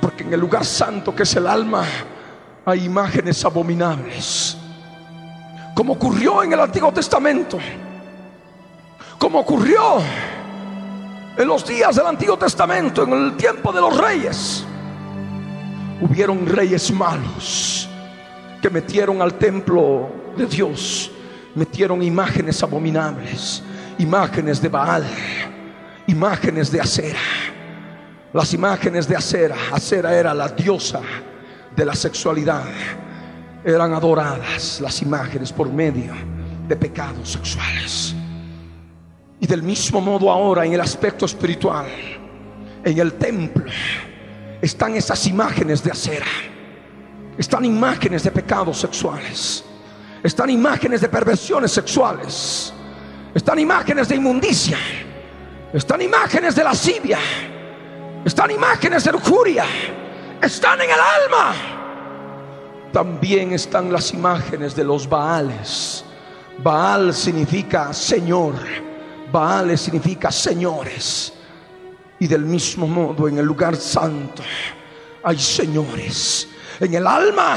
[0.00, 1.84] Porque en el lugar santo que es el alma
[2.64, 4.56] hay imágenes abominables.
[5.74, 7.58] Como ocurrió en el Antiguo Testamento.
[9.18, 9.98] Como ocurrió
[11.36, 14.64] en los días del Antiguo Testamento, en el tiempo de los reyes.
[16.00, 17.90] Hubieron reyes malos
[18.70, 21.10] metieron al templo de Dios,
[21.54, 23.62] metieron imágenes abominables,
[23.98, 25.06] imágenes de Baal,
[26.06, 27.20] imágenes de acera.
[28.32, 31.00] Las imágenes de acera, acera era la diosa
[31.74, 32.64] de la sexualidad.
[33.64, 36.12] Eran adoradas las imágenes por medio
[36.68, 38.14] de pecados sexuales.
[39.40, 41.86] Y del mismo modo ahora en el aspecto espiritual,
[42.84, 43.64] en el templo,
[44.60, 46.26] están esas imágenes de acera.
[47.38, 49.64] Están imágenes de pecados sexuales.
[50.22, 52.72] Están imágenes de perversiones sexuales.
[53.34, 54.78] Están imágenes de inmundicia.
[55.72, 57.18] Están imágenes de lascivia.
[58.24, 59.64] Están imágenes de lujuria.
[60.40, 61.54] Están en el alma.
[62.92, 66.04] También están las imágenes de los Baales.
[66.58, 68.54] Baal significa Señor.
[69.30, 71.34] Baales significa señores.
[72.18, 74.42] Y del mismo modo en el lugar santo
[75.22, 76.48] hay señores.
[76.80, 77.56] En el alma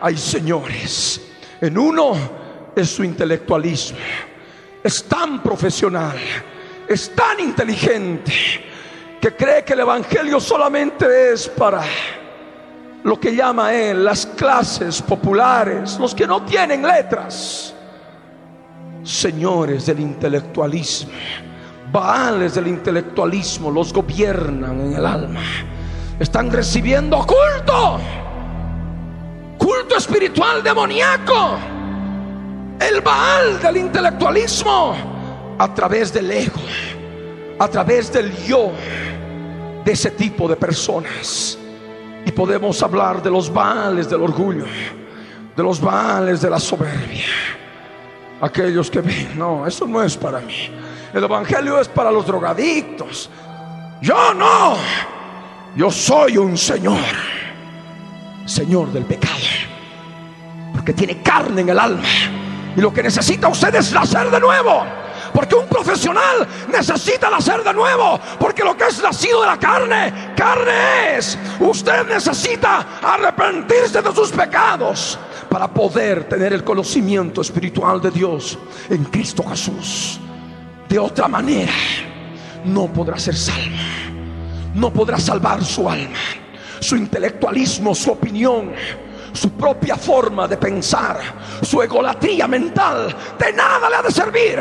[0.00, 1.20] hay señores.
[1.60, 2.12] En uno
[2.74, 3.98] es su intelectualismo.
[4.82, 6.16] Es tan profesional,
[6.88, 8.32] es tan inteligente,
[9.20, 11.82] que cree que el Evangelio solamente es para
[13.02, 17.74] lo que llama él las clases populares, los que no tienen letras.
[19.02, 21.12] Señores del intelectualismo,
[21.92, 25.42] baales del intelectualismo, los gobiernan en el alma.
[26.18, 28.00] Están recibiendo culto
[29.96, 31.58] espiritual demoníaco,
[32.80, 34.94] el Baal del intelectualismo,
[35.58, 36.60] a través del ego,
[37.58, 38.72] a través del yo
[39.84, 41.58] de ese tipo de personas.
[42.24, 44.66] Y podemos hablar de los Baales del orgullo,
[45.56, 47.26] de los Baales de la soberbia.
[48.40, 50.70] Aquellos que ven, no, eso no es para mí.
[51.12, 53.28] El Evangelio es para los drogadictos.
[54.00, 54.76] Yo no.
[55.76, 56.98] Yo soy un Señor
[58.50, 59.36] Señor del pecado.
[60.80, 62.08] Porque tiene carne en el alma.
[62.74, 64.82] Y lo que necesita usted es nacer de nuevo.
[65.30, 68.18] Porque un profesional necesita nacer de nuevo.
[68.38, 71.38] Porque lo que es nacido de la carne, carne es.
[71.60, 75.18] Usted necesita arrepentirse de sus pecados
[75.50, 78.58] para poder tener el conocimiento espiritual de Dios
[78.88, 80.18] en Cristo Jesús.
[80.88, 81.74] De otra manera,
[82.64, 83.76] no podrá ser salvo.
[84.72, 86.16] No podrá salvar su alma
[86.80, 88.72] su intelectualismo, su opinión,
[89.32, 91.20] su propia forma de pensar,
[91.62, 94.58] su egolatría mental, de nada le ha de servir.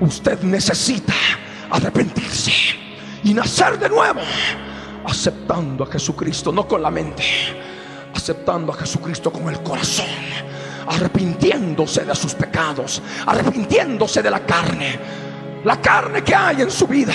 [0.00, 1.14] Usted necesita
[1.70, 2.52] arrepentirse
[3.24, 4.20] y nacer de nuevo,
[5.04, 7.24] aceptando a Jesucristo, no con la mente,
[8.14, 10.06] aceptando a Jesucristo con el corazón,
[10.88, 14.98] arrepintiéndose de sus pecados, arrepintiéndose de la carne,
[15.64, 17.14] la carne que hay en su vida.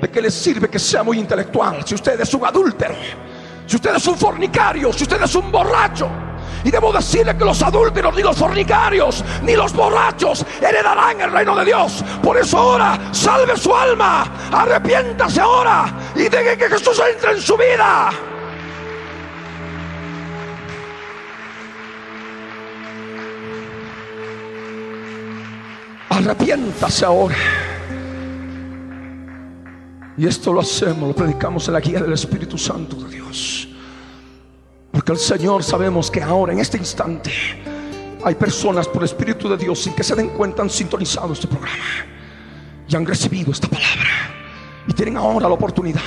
[0.00, 2.94] ¿De qué le sirve que sea muy intelectual si usted es un adúltero?
[3.66, 6.08] Si usted es un fornicario, si usted es un borracho.
[6.64, 11.54] Y debo decirle que los adúlteros, ni los fornicarios, ni los borrachos heredarán el reino
[11.56, 12.04] de Dios.
[12.22, 17.56] Por eso ahora, salve su alma, arrepiéntase ahora y deje que Jesús entre en su
[17.56, 18.10] vida.
[26.10, 27.36] Arrepiéntase ahora.
[30.16, 33.25] Y esto lo hacemos, lo predicamos en la guía del Espíritu Santo de Dios.
[34.92, 37.30] Porque el Señor sabemos que ahora, en este instante,
[38.24, 41.46] hay personas por el Espíritu de Dios sin que se den cuenta han sintonizado este
[41.46, 41.84] programa
[42.88, 44.08] y han recibido esta palabra.
[44.88, 46.00] Y tienen ahora la oportunidad.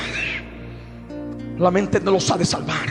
[1.57, 2.89] La mente no los ha de salvar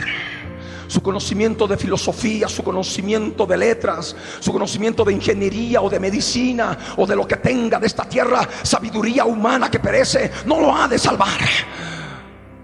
[0.89, 6.77] su conocimiento de filosofía, su conocimiento de letras, su conocimiento de ingeniería o de medicina
[6.97, 10.87] o de lo que tenga de esta tierra, sabiduría humana que perece, no lo ha
[10.87, 11.39] de salvar.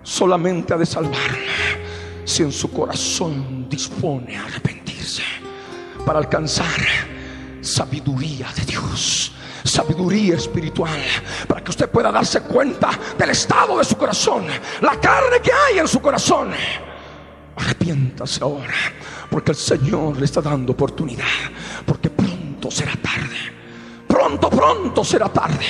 [0.05, 1.35] Solamente ha de salvar
[2.23, 5.23] si en su corazón dispone a arrepentirse
[6.05, 6.79] para alcanzar
[7.59, 9.33] sabiduría de Dios
[9.63, 11.01] sabiduría espiritual
[11.47, 14.45] para que usted pueda darse cuenta del estado de su corazón,
[14.81, 16.51] la carne que hay en su corazón
[17.55, 18.73] Arrepiéntase ahora,
[19.29, 21.23] porque el Señor le está dando oportunidad,
[21.85, 23.37] porque pronto será tarde.
[24.07, 25.65] Pronto, pronto será tarde.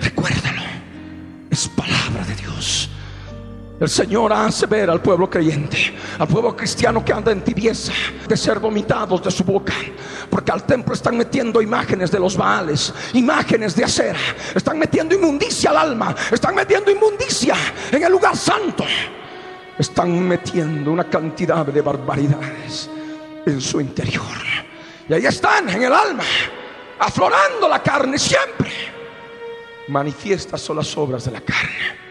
[0.00, 0.59] Recuérdalo,
[3.80, 7.92] El Señor hace ver al pueblo creyente, al pueblo cristiano que anda en tibieza,
[8.28, 9.72] de ser vomitados de su boca.
[10.28, 14.18] Porque al templo están metiendo imágenes de los baales, imágenes de acera.
[14.54, 17.54] Están metiendo inmundicia al alma, están metiendo inmundicia
[17.90, 18.84] en el lugar santo
[19.80, 22.90] están metiendo una cantidad de barbaridades
[23.46, 24.22] en su interior.
[25.08, 26.22] Y ahí están, en el alma,
[26.98, 28.70] aflorando la carne siempre.
[29.88, 32.09] Manifiestas son las obras de la carne.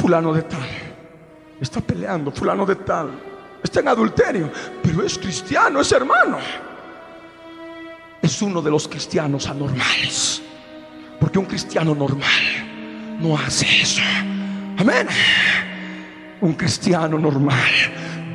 [0.00, 0.68] Fulano de tal
[1.60, 3.10] está peleando, fulano de tal
[3.62, 4.50] está en adulterio,
[4.82, 6.38] pero es cristiano, es hermano.
[8.22, 10.42] es uno de los cristianos anormales.
[11.18, 14.02] Porque un cristiano normal no hace eso.
[14.78, 15.08] Amén.
[16.40, 17.68] Un cristiano normal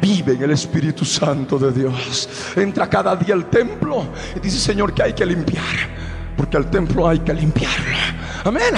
[0.01, 2.27] vive en el Espíritu Santo de Dios.
[2.55, 5.63] Entra cada día al templo y dice, Señor, que hay que limpiar.
[6.35, 7.97] Porque el templo hay que limpiarlo.
[8.43, 8.73] Amén.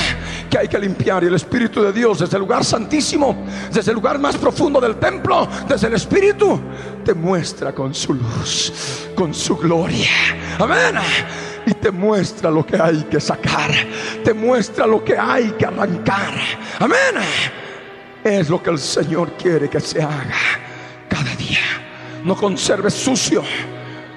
[0.50, 1.24] Que hay que limpiar.
[1.24, 4.96] Y el Espíritu de Dios, desde el lugar santísimo, desde el lugar más profundo del
[4.98, 6.60] templo, desde el Espíritu,
[7.04, 10.10] te muestra con su luz, con su gloria.
[10.60, 10.96] Amén.
[11.66, 13.72] Y te muestra lo que hay que sacar.
[14.24, 16.34] Te muestra lo que hay que arrancar.
[16.80, 17.24] Amén.
[18.24, 20.36] Es lo que el Señor quiere que se haga
[21.10, 21.60] cada día.
[22.24, 23.44] No conserves sucio.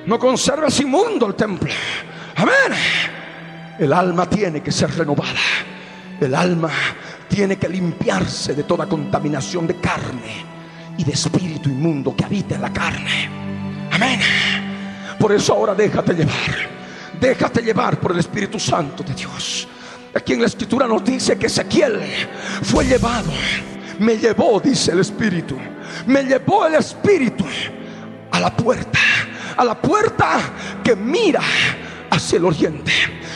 [0.07, 1.71] No conserves inmundo el templo.
[2.37, 3.18] Amén.
[3.79, 5.41] El alma tiene que ser renovada.
[6.21, 6.71] El alma
[7.29, 10.45] tiene que limpiarse de toda contaminación de carne
[10.97, 13.31] y de espíritu inmundo que habita en la carne.
[13.93, 14.21] Amén.
[15.19, 16.79] Por eso ahora déjate llevar.
[17.21, 19.67] Déjate llevar por el Espíritu Santo de Dios.
[20.15, 22.01] Aquí en la escritura nos dice que Ezequiel
[22.63, 23.31] fue llevado.
[23.99, 25.57] Me llevó, dice el Espíritu.
[26.07, 27.45] Me llevó el Espíritu
[28.31, 28.99] a la puerta.
[29.57, 30.41] A la puerta
[30.85, 31.41] que mira
[32.11, 32.93] hacia el oriente.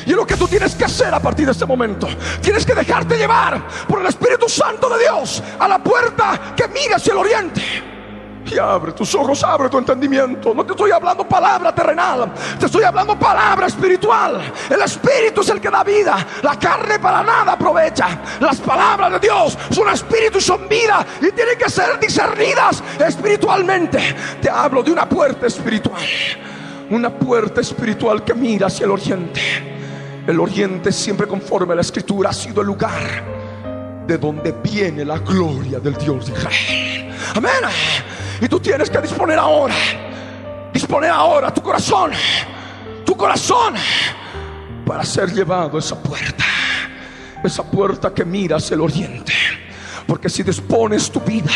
[0.06, 2.08] Y es lo que tú tienes que hacer a partir de este momento.
[2.40, 6.96] Tienes que dejarte llevar por el Espíritu Santo de Dios a la puerta que mira
[6.96, 7.62] hacia el oriente.
[8.44, 10.52] Y abre tus ojos, abre tu entendimiento.
[10.52, 14.52] No te estoy hablando palabra terrenal, te estoy hablando palabra espiritual.
[14.68, 16.26] El espíritu es el que da vida.
[16.42, 18.20] La carne para nada aprovecha.
[18.40, 24.16] Las palabras de Dios son espíritu y son vida y tienen que ser discernidas espiritualmente.
[24.42, 26.02] Te hablo de una puerta espiritual.
[26.92, 29.40] Una puerta espiritual que mira hacia el oriente.
[30.26, 35.18] El oriente siempre conforme a la escritura ha sido el lugar de donde viene la
[35.18, 37.14] gloria del Dios de Israel.
[37.34, 37.52] Amén.
[38.42, 39.74] Y tú tienes que disponer ahora,
[40.70, 42.12] disponer ahora tu corazón,
[43.06, 43.72] tu corazón
[44.84, 46.44] para ser llevado a esa puerta,
[47.42, 49.32] esa puerta que mira hacia el oriente.
[50.06, 51.50] Porque si dispones tu vida,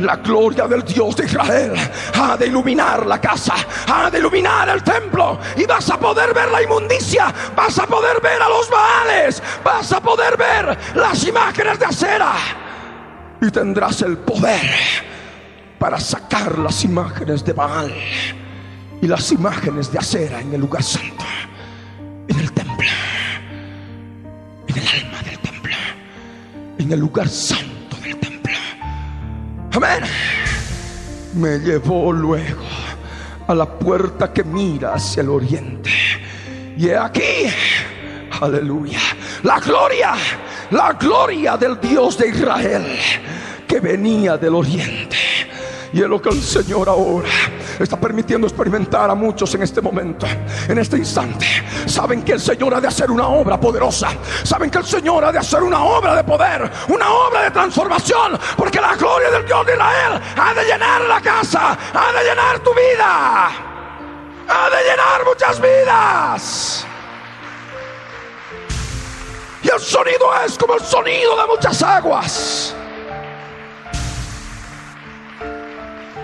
[0.00, 1.72] la gloria del Dios de Israel
[2.14, 3.54] ha de iluminar la casa,
[3.88, 5.38] ha de iluminar el templo.
[5.56, 9.92] Y vas a poder ver la inmundicia, vas a poder ver a los baales, vas
[9.92, 12.32] a poder ver las imágenes de acera.
[13.40, 14.70] Y tendrás el poder
[15.78, 17.94] para sacar las imágenes de Baal
[19.00, 21.24] y las imágenes de acera en el lugar santo,
[22.28, 22.88] en el templo,
[24.68, 25.74] en el alma del templo,
[26.78, 27.75] en el lugar santo
[29.76, 30.04] Amén.
[31.34, 32.62] Me llevó luego
[33.46, 35.90] a la puerta que mira hacia el oriente.
[36.78, 37.52] Y he aquí,
[38.40, 38.98] aleluya,
[39.42, 40.14] la gloria,
[40.70, 42.86] la gloria del Dios de Israel
[43.68, 45.18] que venía del oriente.
[45.92, 47.28] Y es lo que el Señor ahora
[47.84, 50.26] está permitiendo experimentar a muchos en este momento,
[50.68, 51.46] en este instante.
[51.86, 54.08] Saben que el Señor ha de hacer una obra poderosa.
[54.42, 58.38] Saben que el Señor ha de hacer una obra de poder, una obra de transformación.
[58.56, 62.58] Porque la gloria del Dios de Israel ha de llenar la casa, ha de llenar
[62.60, 63.46] tu vida,
[64.48, 66.86] ha de llenar muchas vidas.
[69.62, 72.74] Y el sonido es como el sonido de muchas aguas.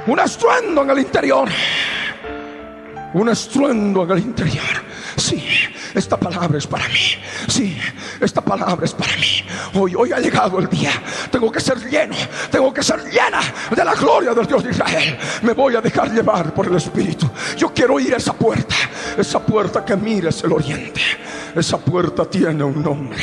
[0.07, 1.49] Un estruendo en el interior.
[3.15, 4.83] Un estruendo en el interior.
[5.17, 5.47] Sí,
[5.95, 7.15] esta palabra es para mí.
[7.47, 7.79] Sí,
[8.21, 9.45] esta palabra es para mí.
[9.75, 10.91] Hoy, hoy ha llegado el día.
[11.31, 12.17] Tengo que ser lleno.
[12.51, 13.41] Tengo que ser llena
[13.71, 15.19] de la gloria del Dios de Israel.
[15.43, 17.31] Me voy a dejar llevar por el Espíritu.
[17.57, 18.75] Yo quiero ir a esa puerta.
[19.17, 21.01] Esa puerta que mira el oriente.
[21.55, 23.23] Esa puerta tiene un nombre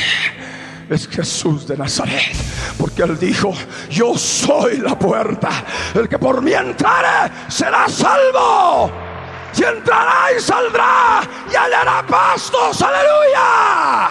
[0.90, 2.34] es Jesús de Nazaret.
[2.76, 3.54] Porque Él dijo,
[3.88, 5.48] yo soy la puerta.
[5.94, 8.90] El que por mí entrare será salvo.
[9.56, 12.82] Y entrará y saldrá y hallará pastos.
[12.82, 14.08] Aleluya.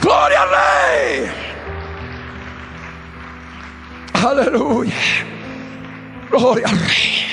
[0.00, 1.30] Gloria al Rey.
[4.12, 4.94] Aleluya.
[6.30, 7.26] Gloria al Rey.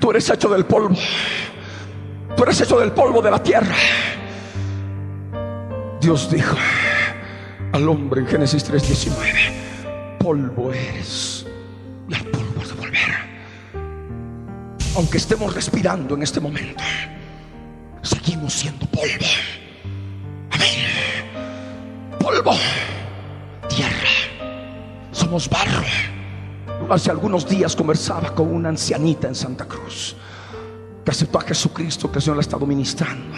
[0.00, 0.96] Tú eres hecho del polvo.
[2.36, 3.74] Tú eres hecho del polvo de la tierra.
[6.00, 6.56] Dios dijo
[7.72, 11.46] al hombre en Génesis 3:19, polvo eres
[12.08, 13.10] y al polvo de volver.
[14.96, 16.82] Aunque estemos respirando en este momento,
[18.02, 19.26] seguimos siendo polvo.
[20.50, 22.18] Amén.
[22.18, 22.56] Polvo,
[23.68, 24.10] tierra,
[25.12, 25.84] somos barro.
[26.90, 30.14] Hace algunos días conversaba con una ancianita en Santa Cruz
[31.04, 33.36] que aceptó a Jesucristo que el Señor la estado ministrando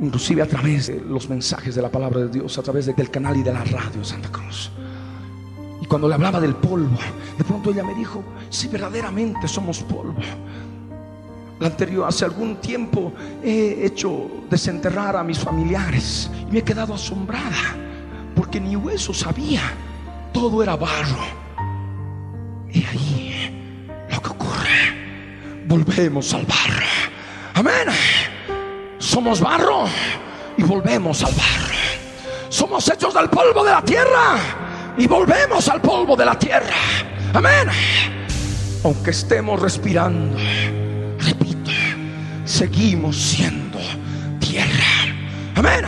[0.00, 3.36] inclusive a través de los mensajes de la palabra de Dios, a través del canal
[3.36, 4.70] y de la radio Santa Cruz.
[5.80, 6.98] Y cuando le hablaba del polvo,
[7.36, 10.20] de pronto ella me dijo, si verdaderamente somos polvo,
[11.58, 16.92] La anterior, hace algún tiempo he hecho desenterrar a mis familiares y me he quedado
[16.92, 17.74] asombrada
[18.34, 19.62] porque ni hueso sabía,
[20.32, 21.24] todo era barro.
[22.70, 26.86] Y ahí lo que ocurre, volvemos al barro.
[27.54, 28.35] Amén.
[29.16, 29.86] Somos barro
[30.58, 31.74] y volvemos al barro.
[32.50, 34.36] Somos hechos del polvo de la tierra
[34.98, 36.76] y volvemos al polvo de la tierra.
[37.32, 37.66] Amén.
[38.84, 40.36] Aunque estemos respirando,
[41.18, 41.70] repito,
[42.44, 43.78] seguimos siendo
[44.38, 44.84] tierra.
[45.54, 45.86] Amén.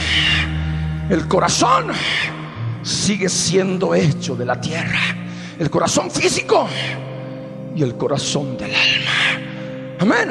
[1.11, 1.89] El corazón
[2.83, 5.01] sigue siendo hecho de la tierra.
[5.59, 6.67] El corazón físico
[7.77, 9.99] y el corazón del alma.
[9.99, 10.31] Amén.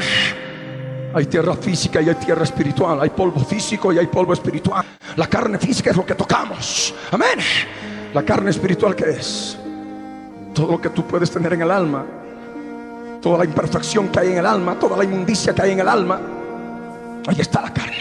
[1.14, 3.02] Hay tierra física y hay tierra espiritual.
[3.02, 4.86] Hay polvo físico y hay polvo espiritual.
[5.16, 6.94] La carne física es lo que tocamos.
[7.12, 7.40] Amén.
[8.14, 9.58] La carne espiritual que es
[10.54, 12.06] todo lo que tú puedes tener en el alma.
[13.22, 14.78] Toda la imperfección que hay en el alma.
[14.80, 16.20] Toda la inmundicia que hay en el alma.
[17.28, 17.98] Ahí está la carne.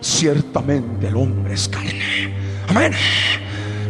[0.00, 2.34] Ciertamente el hombre es carne.
[2.68, 2.92] Amén.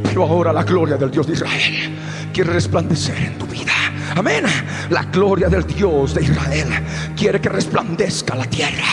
[0.02, 1.96] Pero ahora la gloria del Dios de Israel
[2.32, 3.72] quiere resplandecer en tu vida.
[4.16, 4.44] Amén.
[4.88, 6.68] La gloria del Dios de Israel
[7.14, 8.86] quiere que resplandezca la tierra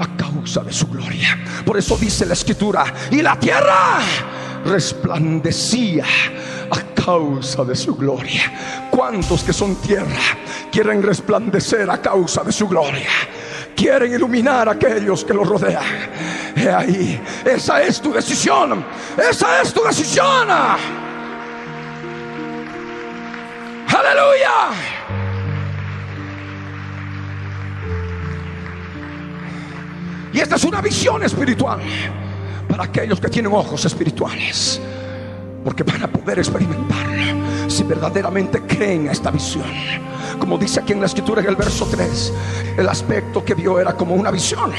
[0.00, 1.38] a causa de su gloria.
[1.64, 4.00] Por eso dice la escritura, y la tierra
[4.64, 6.04] resplandecía
[6.68, 8.88] a causa de su gloria.
[8.90, 10.36] ¿Cuántos que son tierra
[10.72, 13.08] quieren resplandecer a causa de su gloria?
[13.76, 15.84] Quieren iluminar a aquellos que los rodean.
[16.56, 18.84] He ahí, esa es tu decisión.
[19.16, 20.48] Esa es tu decisión.
[23.98, 24.50] Aleluya.
[30.32, 31.80] Y esta es una visión espiritual
[32.68, 34.80] para aquellos que tienen ojos espirituales.
[35.64, 39.64] Porque van a poder experimentarla si verdaderamente creen a esta visión.
[40.38, 42.32] Como dice aquí en la escritura en el verso 3,
[42.76, 44.72] el aspecto que vio era como una visión.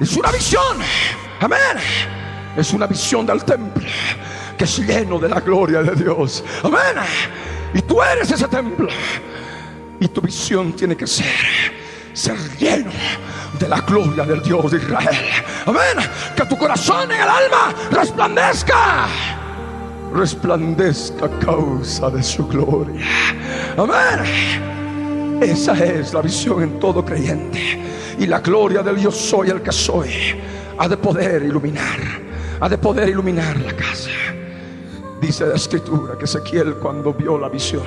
[0.00, 0.78] Es una visión.
[1.40, 1.76] Amén.
[2.56, 3.86] Es una visión del templo
[4.56, 6.42] que es lleno de la gloria de Dios.
[6.62, 6.96] Amén.
[7.74, 8.88] Y tú eres ese templo.
[10.00, 11.26] Y tu visión tiene que ser
[12.12, 12.90] ser lleno
[13.58, 15.26] de la gloria del Dios de Israel.
[15.66, 16.06] Amén.
[16.36, 19.06] Que tu corazón en el alma resplandezca.
[20.12, 23.06] Resplandezca a causa de su gloria.
[23.76, 25.40] Amén.
[25.42, 27.80] Esa es la visión en todo creyente.
[28.18, 30.10] Y la gloria del Dios soy el que soy
[30.78, 32.00] ha de poder iluminar,
[32.60, 34.10] ha de poder iluminar la casa.
[35.20, 37.84] Dice la escritura que Ezequiel cuando vio la visión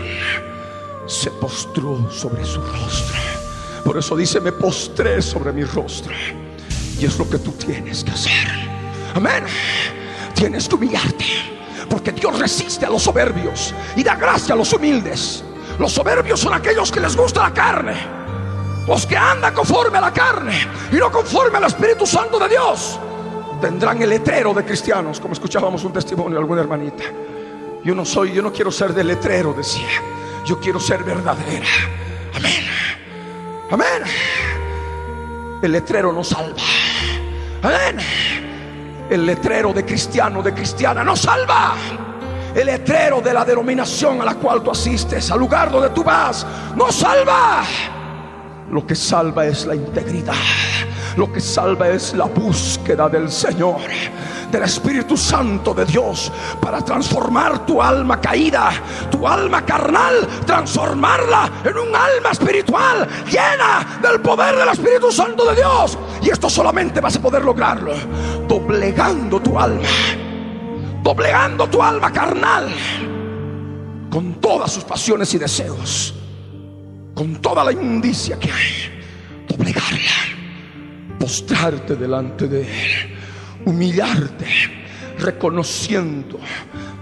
[1.08, 3.18] se postró sobre su rostro.
[3.84, 6.14] Por eso dice, me postré sobre mi rostro.
[7.00, 8.48] Y es lo que tú tienes que hacer.
[9.16, 9.44] Amén.
[10.36, 11.26] Tienes que humillarte.
[11.90, 15.44] Porque Dios resiste a los soberbios y da gracia a los humildes.
[15.80, 17.96] Los soberbios son aquellos que les gusta la carne.
[18.88, 23.00] Los que andan conforme a la carne y no conforme al Espíritu Santo de Dios.
[23.64, 27.05] Tendrán el letrero de cristianos, como escuchábamos un testimonio de alguna hermanita.
[27.82, 29.88] Yo no soy, yo no quiero ser de letrero, decía.
[30.45, 31.66] Yo quiero ser verdadera.
[32.36, 32.66] Amén.
[33.72, 34.03] Amén.
[35.61, 36.61] El letrero no salva.
[37.61, 38.05] Amén.
[39.09, 41.76] El letrero de cristiano, de cristiana, no salva.
[42.53, 46.45] El letrero de la denominación a la cual tú asistes, al lugar donde tú vas,
[46.76, 47.64] no salva.
[48.70, 50.34] Lo que salva es la integridad.
[51.16, 53.82] Lo que salva es la búsqueda del Señor,
[54.51, 58.72] del Espíritu Santo de Dios, para transformar tu alma caída,
[59.11, 65.55] tu alma carnal, transformarla en un alma espiritual llena del poder del Espíritu Santo de
[65.55, 65.97] Dios.
[66.22, 67.93] Y esto solamente vas a poder lograrlo
[68.47, 69.88] doblegando tu alma,
[71.03, 72.70] doblegando tu alma carnal
[74.09, 76.14] con todas sus pasiones y deseos,
[77.14, 79.03] con toda la inmundicia que hay,
[79.47, 80.33] doblegarla
[81.24, 83.18] postrarte delante de Él,
[83.64, 84.46] humillarte,
[85.20, 86.38] reconociendo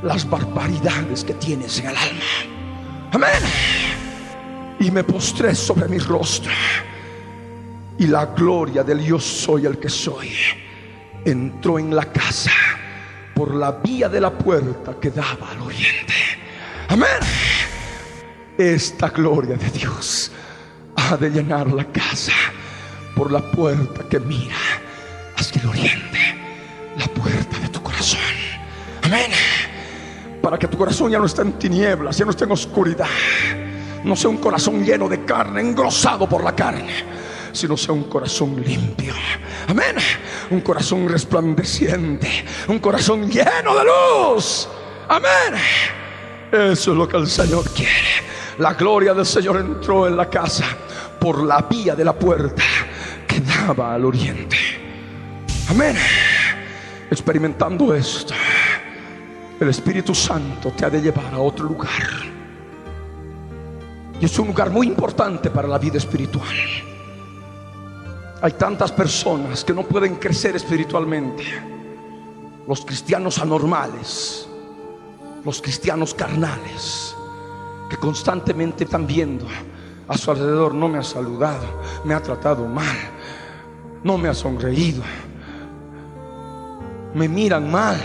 [0.04, 3.10] las barbaridades que tienes en el alma.
[3.14, 3.42] Amén.
[4.80, 6.52] Y me postré sobre mi rostro.
[7.98, 10.30] Y la gloria del yo soy el que soy
[11.26, 12.52] entró en la casa
[13.34, 16.14] por la vía de la puerta que daba al oriente.
[16.90, 17.10] Amén.
[18.56, 20.32] Esta gloria de Dios
[20.96, 22.34] ha de llenar la casa
[23.16, 24.56] por la puerta que mira
[25.36, 26.20] hacia el oriente,
[26.98, 28.20] la puerta de tu corazón.
[29.04, 29.32] Amén.
[30.42, 33.08] Para que tu corazón ya no esté en tinieblas, ya no esté en oscuridad.
[34.04, 37.06] No sea un corazón lleno de carne, engrosado por la carne,
[37.52, 39.14] sino sea un corazón limpio.
[39.68, 39.96] Amén.
[40.50, 44.68] Un corazón resplandeciente, un corazón lleno de luz.
[45.08, 45.54] Amén.
[46.52, 48.32] Eso es lo que el Señor quiere.
[48.58, 50.66] La gloria del Señor entró en la casa
[51.20, 52.64] por la vía de la puerta
[53.46, 54.58] daba al oriente.
[55.70, 55.96] Amén.
[57.10, 58.34] Experimentando esto,
[59.60, 62.32] el Espíritu Santo te ha de llevar a otro lugar.
[64.20, 66.56] Y es un lugar muy importante para la vida espiritual.
[68.42, 71.44] Hay tantas personas que no pueden crecer espiritualmente.
[72.68, 74.48] Los cristianos anormales,
[75.44, 77.16] los cristianos carnales,
[77.90, 79.46] que constantemente están viendo
[80.08, 81.66] a su alrededor, no me ha saludado,
[82.04, 82.98] me ha tratado mal,
[84.04, 85.04] no me ha sonreído,
[87.14, 87.98] me miran mal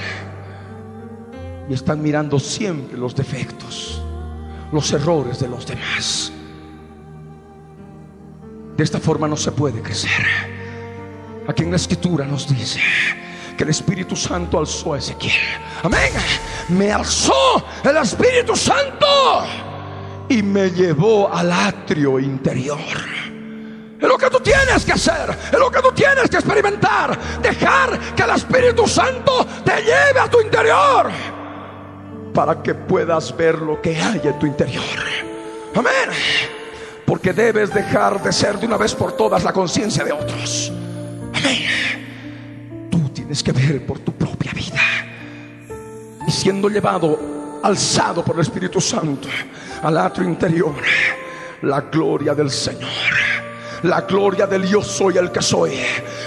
[1.69, 4.03] y están mirando siempre los defectos,
[4.73, 6.33] los errores de los demás.
[8.77, 10.27] De esta forma no se puede crecer.
[11.49, 12.81] Aquí en la escritura nos dice
[13.57, 15.33] que el Espíritu Santo alzó a Ezequiel.
[15.83, 16.13] Amén.
[16.69, 19.07] Me alzó el Espíritu Santo
[20.29, 22.79] y me llevó al atrio interior.
[24.01, 27.19] Es lo que tú tienes que hacer, es lo que tú tienes que experimentar.
[27.41, 31.11] Dejar que el Espíritu Santo te lleve a tu interior
[32.35, 34.85] para que puedas ver lo que hay en tu interior.
[35.75, 36.11] Amén.
[37.07, 40.71] Porque debes dejar de ser de una vez por todas la conciencia de otros.
[41.35, 42.89] Amén.
[42.91, 44.83] Tú tienes que ver por tu propia vida.
[46.27, 49.29] Y siendo llevado, alzado por el Espíritu Santo
[49.83, 50.75] al atrio interior,
[51.63, 53.16] la gloria del Señor.
[53.87, 55.79] La gloria del yo soy el que soy.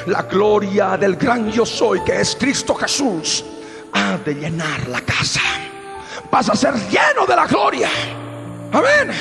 [0.07, 3.43] La gloria del gran yo soy que es Cristo Jesús.
[3.93, 5.41] Ha de llenar la casa.
[6.31, 7.89] Vas a ser lleno de la gloria.
[8.71, 9.11] Amén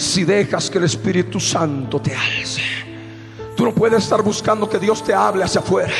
[0.00, 2.62] si dejas que el Espíritu Santo te alce.
[3.54, 5.92] Tú no puedes estar buscando que Dios te hable hacia afuera.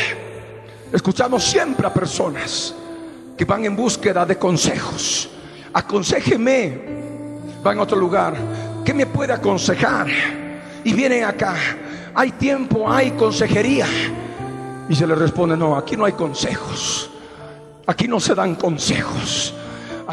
[0.90, 2.74] Escuchamos siempre a personas
[3.36, 5.28] que van en búsqueda de consejos.
[5.74, 7.01] Aconsejeme.
[7.62, 8.34] Van a otro lugar.
[8.84, 10.09] ¿Qué me puede aconsejar?
[10.85, 11.57] Y vienen acá.
[12.14, 13.87] Hay tiempo, hay consejería.
[14.89, 17.11] Y se le responde, no, aquí no hay consejos.
[17.87, 19.55] Aquí no se dan consejos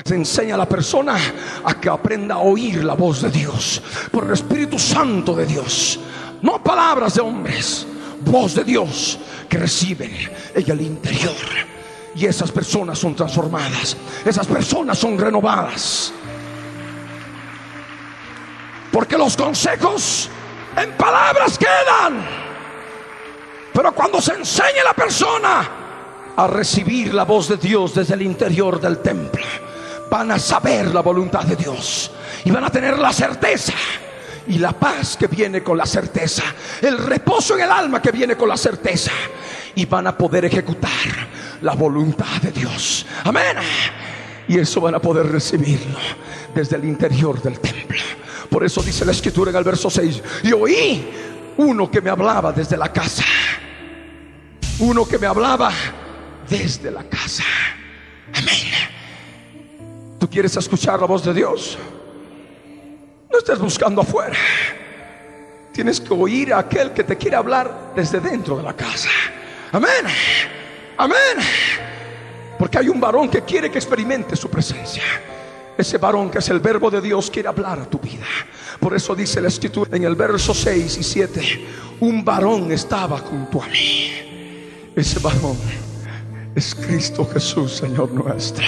[0.05, 1.17] se enseña a la persona
[1.63, 5.99] a que aprenda a oír la voz de Dios por el Espíritu Santo de Dios.
[6.41, 7.85] No palabras de hombres,
[8.21, 9.17] voz de Dios
[9.49, 10.11] que reciben
[10.53, 11.35] en el interior.
[12.15, 13.95] Y esas personas son transformadas,
[14.25, 16.11] esas personas son renovadas.
[18.91, 20.29] Porque los consejos
[20.77, 22.25] en palabras quedan.
[23.73, 25.69] Pero cuando se enseña a la persona
[26.35, 29.43] a recibir la voz de Dios desde el interior del templo,
[30.09, 32.11] van a saber la voluntad de Dios
[32.45, 33.73] y van a tener la certeza
[34.47, 36.43] y la paz que viene con la certeza,
[36.81, 39.11] el reposo en el alma que viene con la certeza
[39.75, 40.89] y van a poder ejecutar
[41.61, 43.05] la voluntad de Dios.
[43.25, 43.57] Amén.
[44.47, 45.99] Y eso van a poder recibirlo
[46.57, 47.99] desde el interior del templo.
[48.49, 51.07] Por eso dice la escritura en el verso 6, y oí
[51.57, 53.23] uno que me hablaba desde la casa.
[54.79, 55.71] Uno que me hablaba
[56.49, 57.43] desde la casa.
[58.33, 60.17] Amén.
[60.19, 61.77] ¿Tú quieres escuchar la voz de Dios?
[63.31, 64.37] No estés buscando afuera.
[65.71, 69.09] Tienes que oír a aquel que te quiere hablar desde dentro de la casa.
[69.71, 70.05] Amén.
[70.97, 71.37] Amén.
[72.57, 75.03] Porque hay un varón que quiere que experimente su presencia.
[75.77, 78.25] Ese varón que es el verbo de Dios quiere hablar a tu vida.
[78.79, 81.67] Por eso dice la escritura en el verso 6 y 7,
[81.99, 84.11] un varón estaba junto a mí.
[84.95, 85.57] Ese varón
[86.55, 88.65] es Cristo Jesús, Señor nuestro.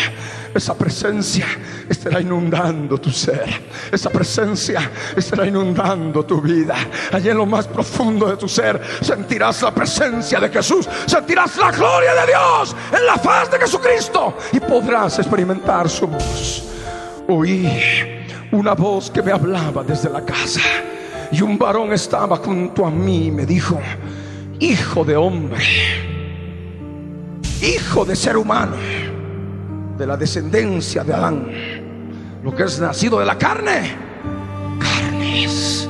[0.53, 1.45] Esa presencia
[1.87, 3.49] estará inundando tu ser.
[3.91, 6.75] Esa presencia estará inundando tu vida.
[7.11, 10.87] Allí en lo más profundo de tu ser sentirás la presencia de Jesús.
[11.07, 14.37] Sentirás la gloria de Dios en la faz de Jesucristo.
[14.51, 16.69] Y podrás experimentar su voz.
[17.29, 17.69] Oí
[18.51, 20.61] una voz que me hablaba desde la casa.
[21.31, 23.79] Y un varón estaba junto a mí y me dijo,
[24.59, 25.63] Hijo de hombre
[27.61, 28.75] hijo de ser humano,
[29.97, 31.47] de la descendencia de Adán,
[32.43, 33.95] lo que es nacido de la carne,
[34.79, 35.89] carnes,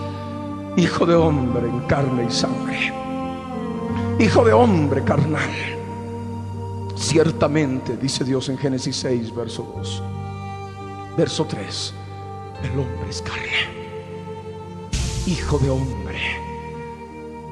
[0.75, 2.93] hijo de hombre en carne y sangre,
[4.19, 5.49] hijo de hombre carnal.
[6.95, 10.03] Ciertamente, dice Dios en Génesis 6, verso 2,
[11.19, 11.93] verso 3,
[12.63, 13.67] el hombre es carne,
[15.27, 16.17] hijo de hombre,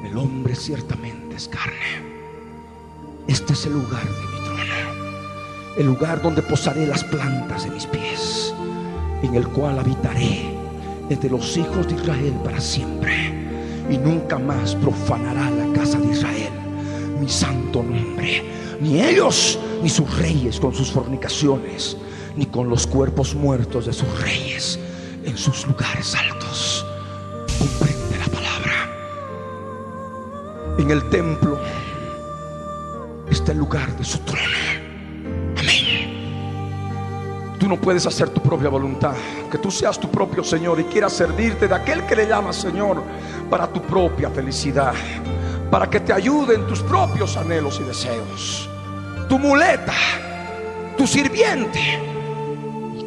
[0.02, 2.02] el hombre ciertamente es carne.
[3.26, 7.84] Este es el lugar de mi trono, el lugar donde posaré las plantas de mis
[7.84, 8.54] pies,
[9.22, 10.46] en el cual habitaré
[11.10, 13.34] entre los hijos de Israel para siempre,
[13.90, 16.52] y nunca más profanará la casa de Israel
[17.20, 18.42] mi santo nombre,
[18.80, 21.98] ni ellos, ni sus reyes con sus fornicaciones,
[22.38, 24.78] ni con los cuerpos muertos de sus reyes
[25.24, 26.86] en sus lugares altos.
[27.58, 28.88] Comprende la palabra
[30.78, 31.58] En el templo
[33.28, 34.40] está el lugar de su trono.
[35.58, 37.56] Amén.
[37.58, 39.14] Tú no puedes hacer tu propia voluntad.
[39.50, 43.02] Que tú seas tu propio Señor y quieras servirte de aquel que le llama Señor
[43.50, 44.94] para tu propia felicidad.
[45.72, 48.70] Para que te ayude en tus propios anhelos y deseos.
[49.28, 49.92] Tu muleta,
[50.96, 52.17] tu sirviente.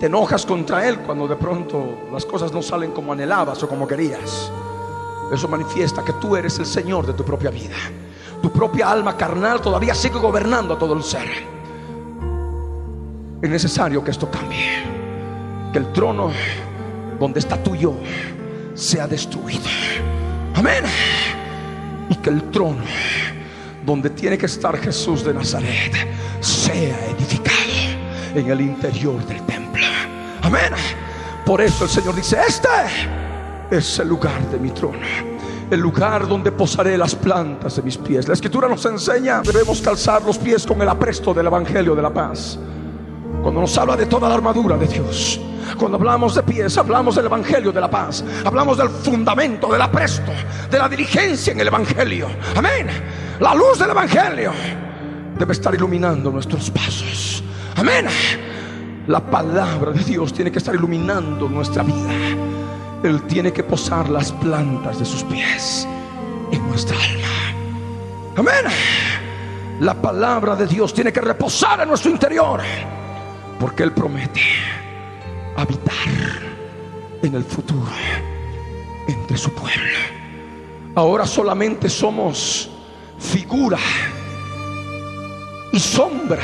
[0.01, 3.87] Te enojas contra Él cuando de pronto las cosas no salen como anhelabas o como
[3.87, 4.51] querías.
[5.31, 7.75] Eso manifiesta que tú eres el Señor de tu propia vida.
[8.41, 11.29] Tu propia alma carnal todavía sigue gobernando a todo el ser.
[13.43, 14.85] Es necesario que esto cambie.
[15.71, 16.31] Que el trono
[17.19, 17.93] donde está tu yo
[18.73, 19.69] sea destruido.
[20.55, 20.83] Amén.
[22.09, 22.81] Y que el trono
[23.85, 25.93] donde tiene que estar Jesús de Nazaret
[26.39, 27.59] sea edificado
[28.33, 29.60] en el interior del templo.
[30.41, 30.73] Amén.
[31.45, 32.69] Por eso el Señor dice, este
[33.71, 34.99] es el lugar de mi trono.
[35.69, 38.27] El lugar donde posaré las plantas de mis pies.
[38.27, 42.13] La escritura nos enseña, debemos calzar los pies con el apresto del Evangelio de la
[42.13, 42.59] paz.
[43.41, 45.39] Cuando nos habla de toda la armadura de Dios.
[45.77, 48.23] Cuando hablamos de pies, hablamos del Evangelio de la paz.
[48.43, 50.31] Hablamos del fundamento, del apresto,
[50.69, 52.27] de la diligencia en el Evangelio.
[52.55, 52.87] Amén.
[53.39, 54.51] La luz del Evangelio
[55.37, 57.43] debe estar iluminando nuestros pasos.
[57.77, 58.07] Amén.
[59.07, 62.13] La palabra de Dios tiene que estar iluminando nuestra vida.
[63.03, 65.87] Él tiene que posar las plantas de sus pies
[66.51, 67.27] en nuestra alma.
[68.37, 68.71] Amén.
[69.79, 72.61] La palabra de Dios tiene que reposar en nuestro interior.
[73.59, 74.41] Porque Él promete
[75.57, 75.95] habitar
[77.23, 77.91] en el futuro
[79.07, 79.97] entre su pueblo.
[80.93, 82.69] Ahora solamente somos
[83.17, 83.79] figura
[85.73, 86.41] y sombra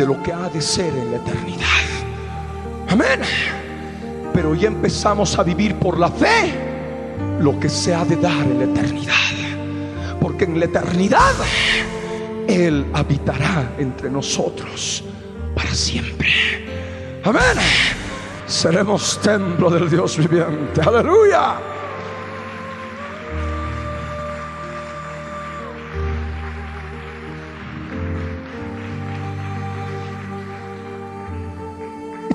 [0.00, 1.84] de lo que ha de ser en la eternidad.
[2.88, 3.20] Amén.
[4.32, 6.54] Pero ya empezamos a vivir por la fe
[7.38, 9.14] lo que se ha de dar en la eternidad.
[10.18, 11.34] Porque en la eternidad
[12.48, 15.04] Él habitará entre nosotros
[15.54, 16.30] para siempre.
[17.22, 17.58] Amén.
[18.46, 20.80] Seremos templo del Dios viviente.
[20.80, 21.58] Aleluya.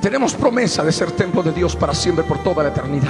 [0.05, 3.09] Tenemos promesa de ser templo de Dios para siempre, por toda la eternidad.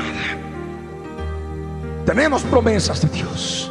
[2.05, 3.69] Tenemos promesas de Dios.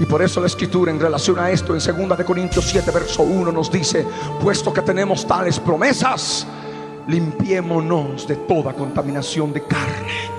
[0.00, 3.22] Y por eso la escritura en relación a esto en 2 de Corintios 7 verso
[3.22, 4.06] 1 nos dice,
[4.42, 6.46] puesto que tenemos tales promesas,
[7.06, 10.30] limpiémonos de toda contaminación de carne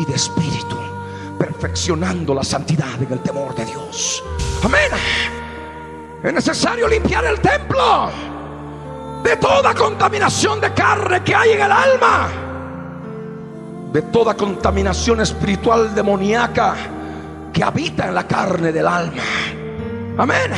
[0.00, 0.76] y de espíritu,
[1.38, 4.22] perfeccionando la santidad en el temor de Dios.
[4.62, 4.90] Amén.
[6.22, 8.31] Es necesario limpiar el templo
[9.22, 12.28] de toda contaminación de carne que hay en el alma,
[13.92, 16.74] de toda contaminación espiritual demoníaca
[17.52, 19.22] que habita en la carne del alma.
[20.18, 20.50] Amén.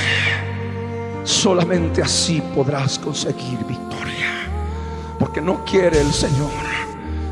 [1.24, 4.30] Solamente así podrás conseguir victoria.
[5.18, 6.50] Porque no quiere el Señor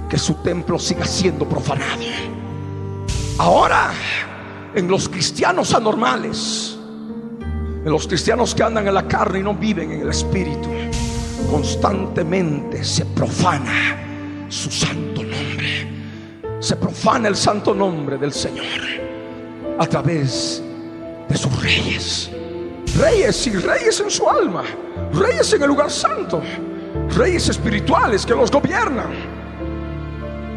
[0.08, 2.02] que su templo siga siendo profanado.
[3.38, 3.92] Ahora,
[4.74, 6.76] en los cristianos anormales,
[7.84, 10.68] en los cristianos que andan en la carne y no viven en el espíritu,
[11.50, 15.90] constantemente se profana su santo nombre.
[16.60, 18.66] Se profana el santo nombre del Señor
[19.78, 20.62] a través
[21.28, 22.30] de sus reyes.
[22.98, 24.62] Reyes y reyes en su alma.
[25.12, 26.42] Reyes en el lugar santo.
[27.16, 29.10] Reyes espirituales que los gobiernan.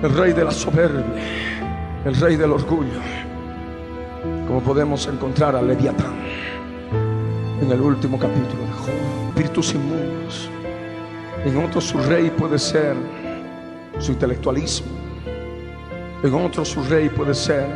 [0.04, 1.04] El rey de la soberbia.
[2.04, 3.00] El rey del orgullo.
[4.48, 6.14] Como podemos encontrar a Leviatán
[7.62, 9.30] en el último capítulo de Job.
[9.30, 10.50] Espíritus inmundos.
[11.46, 12.96] En otros su rey puede ser
[14.00, 14.88] su intelectualismo.
[16.24, 17.68] En otros su rey puede ser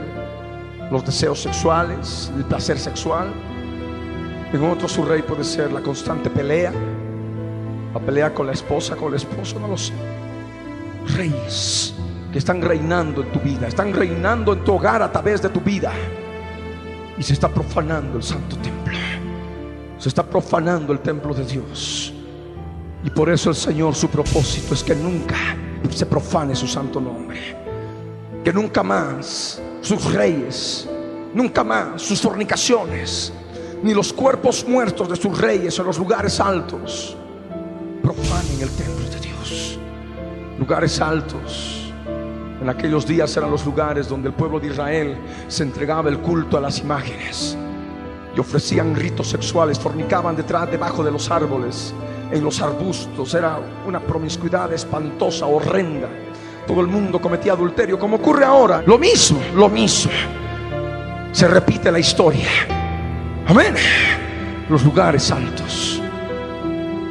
[0.89, 3.31] los deseos sexuales, el placer sexual.
[4.51, 6.73] En otros su rey puede ser la constante pelea,
[7.93, 9.93] la pelea con la esposa, con el esposo, no lo sé.
[11.15, 11.93] Reyes
[12.31, 15.61] que están reinando en tu vida, están reinando en tu hogar a través de tu
[15.61, 15.91] vida.
[17.19, 18.97] Y se está profanando el santo templo.
[19.99, 22.15] Se está profanando el templo de Dios.
[23.03, 25.37] Y por eso el Señor, su propósito es que nunca
[25.89, 27.57] se profane su santo nombre.
[28.43, 30.87] Que nunca más sus reyes,
[31.33, 33.31] nunca más sus fornicaciones,
[33.81, 37.15] ni los cuerpos muertos de sus reyes en los lugares altos
[38.03, 39.79] profanen el templo de Dios.
[40.57, 41.93] Lugares altos.
[42.61, 46.57] En aquellos días eran los lugares donde el pueblo de Israel se entregaba el culto
[46.57, 47.57] a las imágenes
[48.35, 51.93] y ofrecían ritos sexuales, fornicaban detrás, debajo de los árboles,
[52.31, 53.33] en los arbustos.
[53.33, 56.07] Era una promiscuidad espantosa, horrenda.
[56.67, 58.83] Todo el mundo cometía adulterio, como ocurre ahora.
[58.85, 60.11] Lo mismo, lo mismo.
[61.31, 62.47] Se repite la historia.
[63.47, 63.75] Amén.
[64.69, 66.01] Los lugares altos.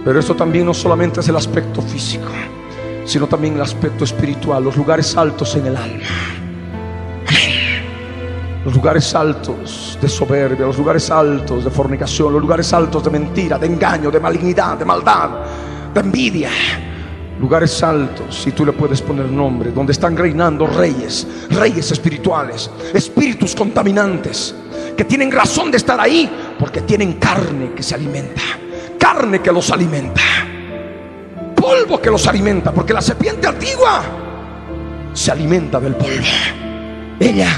[0.05, 2.29] Pero esto también no solamente es el aspecto físico,
[3.05, 6.48] sino también el aspecto espiritual, los lugares altos en el alma.
[8.69, 13.59] Los lugares altos de soberbia, los lugares altos de fornicación, los lugares altos de mentira,
[13.59, 15.31] de engaño, de malignidad, de maldad,
[15.95, 16.51] de envidia.
[17.41, 23.55] Lugares altos, si tú le puedes poner nombre, donde están reinando reyes, reyes espirituales, espíritus
[23.55, 24.55] contaminantes,
[24.95, 28.43] que tienen razón de estar ahí porque tienen carne que se alimenta,
[28.99, 30.21] carne que los alimenta,
[31.57, 34.03] polvo que los alimenta, porque la serpiente antigua
[35.15, 36.27] se alimenta del polvo.
[37.19, 37.49] Ella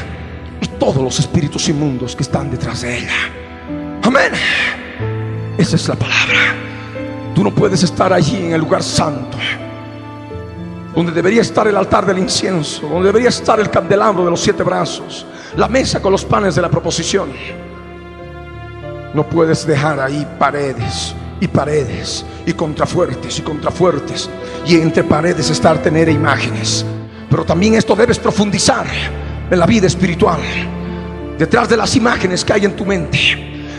[0.61, 3.17] y todos los espíritus inmundos que están detrás de ella.
[4.03, 4.33] Amén.
[5.57, 6.55] Esa es la palabra.
[7.35, 9.37] Tú no puedes estar allí en el lugar santo,
[10.95, 14.63] donde debería estar el altar del incienso, donde debería estar el candelabro de los siete
[14.63, 17.31] brazos, la mesa con los panes de la proposición.
[19.15, 24.29] No puedes dejar ahí paredes y paredes y contrafuertes y contrafuertes
[24.67, 26.85] y entre paredes estar tener imágenes.
[27.29, 28.87] Pero también esto debes profundizar
[29.51, 30.41] en la vida espiritual.
[31.39, 33.19] Detrás de las imágenes que hay en tu mente,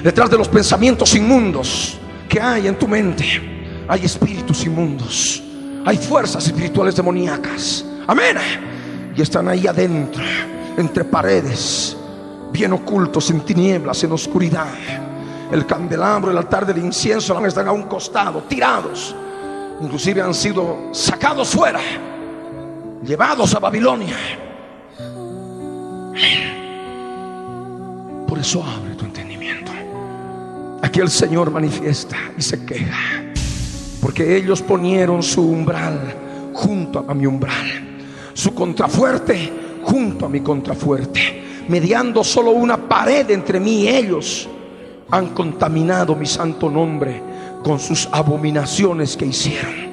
[0.03, 1.97] detrás de los pensamientos inmundos
[2.27, 5.43] que hay en tu mente, hay espíritus inmundos,
[5.85, 7.85] hay fuerzas espirituales demoníacas.
[8.07, 8.37] Amén.
[9.15, 10.23] Y están ahí adentro,
[10.77, 11.95] entre paredes,
[12.51, 14.73] bien ocultos en tinieblas, en oscuridad.
[15.51, 19.15] El candelabro, el altar del incienso están a un costado, tirados.
[19.81, 21.81] Inclusive han sido sacados fuera,
[23.03, 24.15] llevados a Babilonia.
[28.27, 29.71] Por eso abre tu entendimiento.
[30.81, 33.25] Aquí el Señor manifiesta y se queja.
[34.01, 35.99] Porque ellos ponieron su umbral
[36.53, 37.99] junto a mi umbral.
[38.33, 39.51] Su contrafuerte
[39.83, 41.43] junto a mi contrafuerte.
[41.67, 44.49] Mediando solo una pared entre mí y ellos.
[45.11, 47.21] Han contaminado mi santo nombre
[47.63, 49.91] con sus abominaciones que hicieron.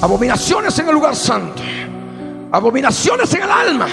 [0.00, 1.62] Abominaciones en el lugar santo.
[2.50, 3.86] Abominaciones en el alma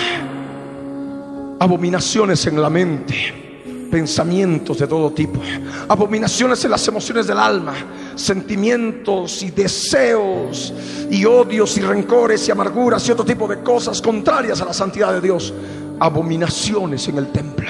[1.59, 5.39] abominaciones en la mente, pensamientos de todo tipo,
[5.87, 7.73] abominaciones en las emociones del alma,
[8.15, 10.73] sentimientos y deseos
[11.09, 15.13] y odios y rencores y amarguras y otro tipo de cosas contrarias a la santidad
[15.13, 15.53] de Dios,
[15.99, 17.67] abominaciones en el templo.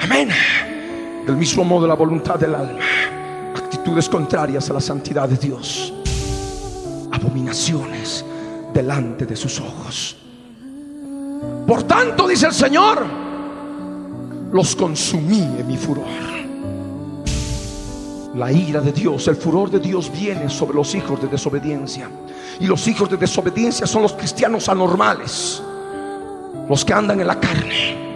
[0.00, 0.30] Amén.
[1.26, 2.84] Del mismo modo la voluntad del alma,
[3.54, 5.92] actitudes contrarias a la santidad de Dios,
[7.12, 8.24] abominaciones
[8.72, 10.16] delante de sus ojos.
[11.66, 13.04] Por tanto, dice el Señor,
[14.52, 16.04] los consumí en mi furor.
[18.36, 22.08] La ira de Dios, el furor de Dios viene sobre los hijos de desobediencia.
[22.60, 25.62] Y los hijos de desobediencia son los cristianos anormales,
[26.68, 28.06] los que andan en la carne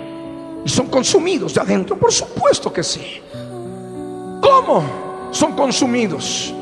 [0.65, 1.97] y son consumidos de adentro.
[1.97, 3.21] Por supuesto que sí.
[4.41, 4.83] ¿Cómo
[5.33, 6.55] son consumidos?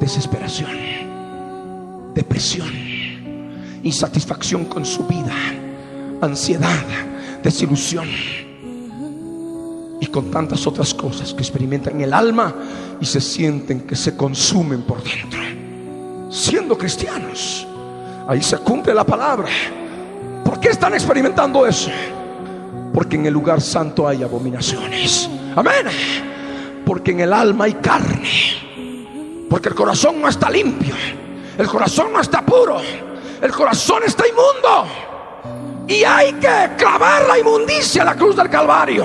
[0.00, 0.70] Desesperación,
[2.14, 2.99] depresión
[3.82, 5.34] insatisfacción con su vida,
[6.20, 6.84] ansiedad,
[7.42, 8.08] desilusión
[10.00, 12.54] y con tantas otras cosas que experimentan el alma
[13.00, 15.40] y se sienten que se consumen por dentro.
[16.30, 17.66] Siendo cristianos,
[18.28, 19.48] ahí se cumple la palabra.
[20.44, 21.90] ¿Por qué están experimentando eso?
[22.92, 25.28] Porque en el lugar santo hay abominaciones.
[25.56, 25.86] Amén.
[26.84, 28.28] Porque en el alma hay carne.
[29.48, 30.94] Porque el corazón no está limpio.
[31.58, 32.80] El corazón no está puro
[33.40, 34.86] el corazón está inmundo.
[35.88, 39.04] Y hay que clavar la inmundicia a la cruz del Calvario.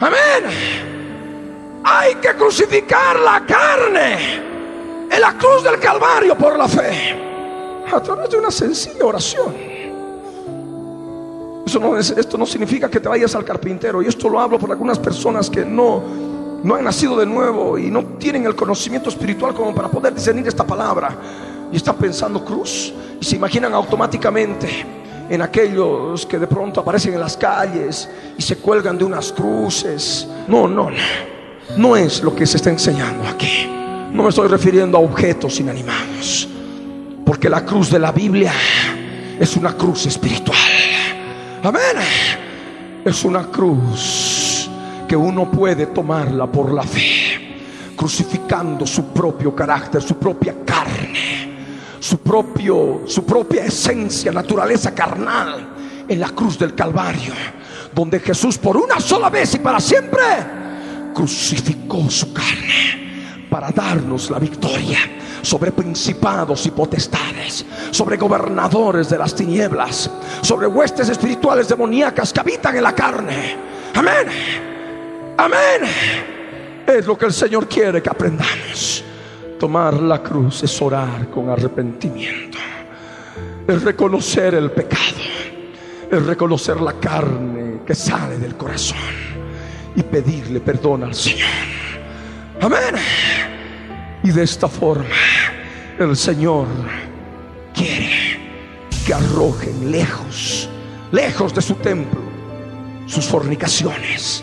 [0.00, 1.80] Amén.
[1.84, 4.36] Hay que crucificar la carne
[5.10, 7.14] en la cruz del Calvario por la fe.
[7.92, 9.72] A través de una sencilla oración.
[11.66, 14.02] Esto no significa que te vayas al carpintero.
[14.02, 16.02] Y esto lo hablo por algunas personas que no,
[16.62, 20.48] no han nacido de nuevo y no tienen el conocimiento espiritual como para poder discernir
[20.48, 21.18] esta palabra
[21.72, 24.68] y están pensando cruz y se imaginan automáticamente
[25.28, 30.28] en aquellos que de pronto aparecen en las calles y se cuelgan de unas cruces.
[30.46, 31.32] No, no, no.
[31.76, 33.66] No es lo que se está enseñando aquí.
[34.12, 36.46] No me estoy refiriendo a objetos inanimados.
[37.24, 38.52] Porque la cruz de la Biblia
[39.38, 40.58] es una cruz espiritual.
[41.62, 41.96] Amén.
[43.04, 44.68] Es una cruz
[45.08, 47.54] que uno puede tomarla por la fe.
[47.96, 50.81] Crucificando su propio carácter, su propia carne
[52.12, 57.32] su, propio, su propia esencia, naturaleza carnal en la cruz del Calvario,
[57.94, 60.20] donde Jesús por una sola vez y para siempre
[61.14, 64.98] crucificó su carne para darnos la victoria
[65.40, 70.10] sobre principados y potestades, sobre gobernadores de las tinieblas,
[70.42, 73.56] sobre huestes espirituales demoníacas que habitan en la carne.
[73.94, 74.28] Amén.
[75.38, 75.80] Amén.
[76.86, 79.02] Es lo que el Señor quiere que aprendamos.
[79.62, 82.58] Tomar la cruz es orar con arrepentimiento.
[83.64, 85.22] Es reconocer el pecado.
[86.10, 88.98] Es reconocer la carne que sale del corazón.
[89.94, 91.46] Y pedirle perdón al Señor.
[92.60, 92.96] Amén.
[94.24, 95.04] Y de esta forma
[95.96, 96.66] el Señor
[97.72, 98.40] quiere
[99.06, 100.68] que arrojen lejos,
[101.12, 102.20] lejos de su templo,
[103.06, 104.42] sus fornicaciones,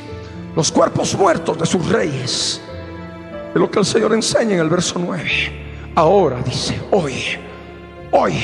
[0.55, 2.61] los cuerpos muertos de sus reyes.
[3.53, 5.91] De lo que el Señor enseña en el verso 9.
[5.95, 7.15] Ahora dice, hoy,
[8.11, 8.35] hoy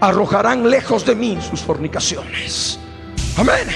[0.00, 2.78] arrojarán lejos de mí sus fornicaciones.
[3.36, 3.66] Amén.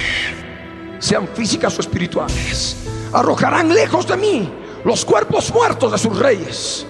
[0.99, 2.77] Sean físicas o espirituales.
[3.13, 4.53] Arrojarán lejos de mí
[4.85, 6.87] los cuerpos muertos de sus reyes.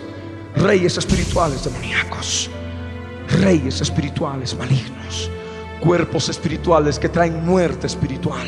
[0.57, 2.51] Reyes espirituales demoníacos.
[3.41, 5.31] Reyes espirituales malignos.
[5.81, 8.47] Cuerpos espirituales que traen muerte espiritual.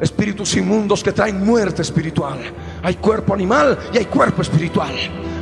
[0.00, 2.38] Espíritus inmundos que traen muerte espiritual.
[2.82, 4.92] Hay cuerpo animal y hay cuerpo espiritual.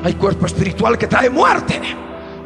[0.04, 1.80] Hay cuerpo espiritual que trae muerte.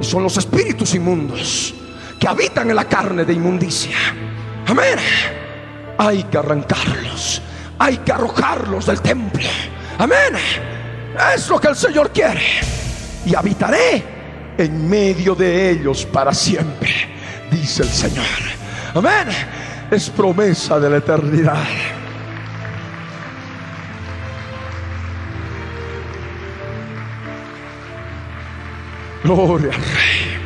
[0.01, 1.75] Y son los espíritus inmundos
[2.19, 3.97] que habitan en la carne de inmundicia.
[4.67, 4.99] Amén.
[5.99, 7.43] Hay que arrancarlos.
[7.79, 9.49] Hay que arrojarlos del templo.
[9.99, 10.35] Amén.
[11.35, 12.43] Es lo que el Señor quiere.
[13.25, 14.03] Y habitaré
[14.57, 16.91] en medio de ellos para siempre,
[17.51, 18.27] dice el Señor.
[18.95, 19.29] Amén.
[19.91, 21.65] Es promesa de la eternidad.
[29.23, 30.41] Gloria al Rey.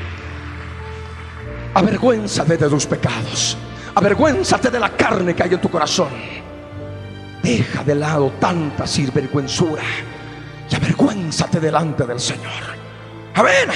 [1.74, 3.56] Avergüénzate de tus pecados.
[3.94, 6.08] Avergüénzate de la carne que hay en tu corazón.
[7.42, 9.82] Deja de lado tanta sinvergüenzura
[10.70, 12.52] y avergüénzate delante del Señor.
[13.34, 13.68] Amén.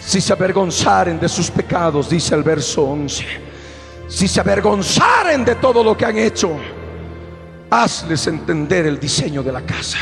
[0.00, 3.24] Si se avergonzaren de sus pecados, dice el verso 11.
[4.08, 6.58] Si se avergonzaren de todo lo que han hecho,
[7.70, 9.98] hazles entender el diseño de la casa.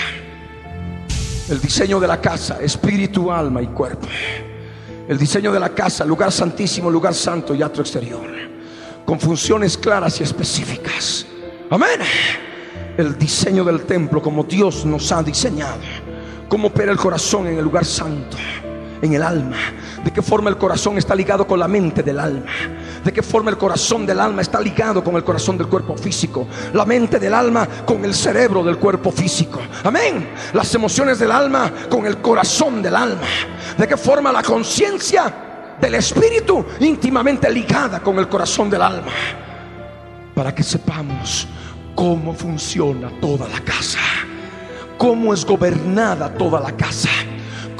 [1.51, 4.07] El diseño de la casa, espíritu, alma y cuerpo.
[5.09, 8.24] El diseño de la casa, lugar santísimo, lugar santo y atrio exterior.
[9.05, 11.26] Con funciones claras y específicas.
[11.68, 11.98] Amén.
[12.96, 15.80] El diseño del templo como Dios nos ha diseñado.
[16.48, 18.36] Cómo opera el corazón en el lugar santo
[19.03, 19.57] en el alma,
[20.05, 22.51] de qué forma el corazón está ligado con la mente del alma,
[23.05, 26.46] de qué forma el corazón del alma está ligado con el corazón del cuerpo físico,
[26.72, 29.61] la mente del alma con el cerebro del cuerpo físico.
[29.84, 30.30] Amén.
[30.53, 33.26] Las emociones del alma con el corazón del alma,
[33.76, 39.12] de qué forma la conciencia del espíritu íntimamente ligada con el corazón del alma,
[40.34, 41.49] para que sepamos
[41.95, 43.99] cómo funciona toda la casa,
[44.99, 47.08] cómo es gobernada toda la casa.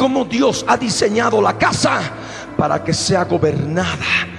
[0.01, 2.01] Cómo Dios ha diseñado la casa
[2.57, 4.31] para que sea gobernada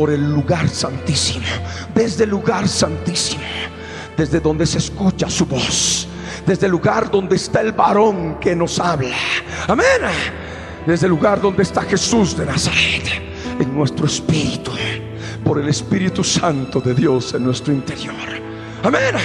[0.00, 1.44] por el lugar santísimo,
[1.94, 3.42] desde el lugar santísimo,
[4.16, 6.08] desde donde se escucha su voz,
[6.46, 9.14] desde el lugar donde está el varón que nos habla.
[9.68, 10.00] Amén.
[10.86, 13.10] Desde el lugar donde está Jesús de Nazaret,
[13.58, 14.70] en nuestro espíritu,
[15.44, 18.14] por el Espíritu Santo de Dios en nuestro interior.
[18.82, 19.16] Amén.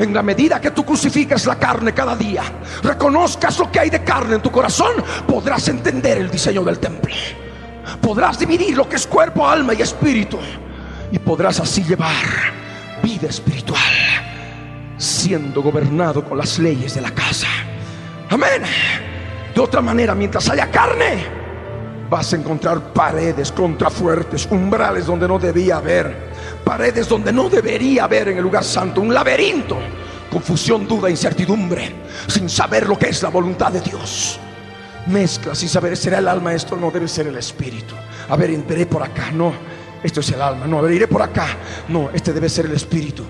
[0.00, 2.42] En la medida que tú crucifiques la carne cada día,
[2.82, 4.94] reconozcas lo que hay de carne en tu corazón,
[5.28, 7.14] podrás entender el diseño del templo.
[8.00, 10.38] Podrás dividir lo que es cuerpo, alma y espíritu.
[11.12, 12.24] Y podrás así llevar
[13.02, 13.80] vida espiritual,
[14.96, 17.48] siendo gobernado con las leyes de la casa.
[18.30, 18.62] Amén.
[19.54, 21.24] De otra manera, mientras haya carne,
[22.10, 26.26] vas a encontrar paredes contrafuertes, umbrales donde no debía haber
[26.66, 29.78] paredes donde no debería haber en el lugar santo, un laberinto,
[30.28, 31.94] confusión, duda, incertidumbre,
[32.26, 34.40] sin saber lo que es la voluntad de Dios.
[35.06, 36.76] Mezcla sin saber, ¿será el alma esto?
[36.76, 37.94] No, debe ser el espíritu.
[38.28, 39.52] A ver, iré por acá, no,
[40.02, 41.46] esto es el alma, no, a ver, iré por acá,
[41.88, 43.24] no, este debe ser el espíritu.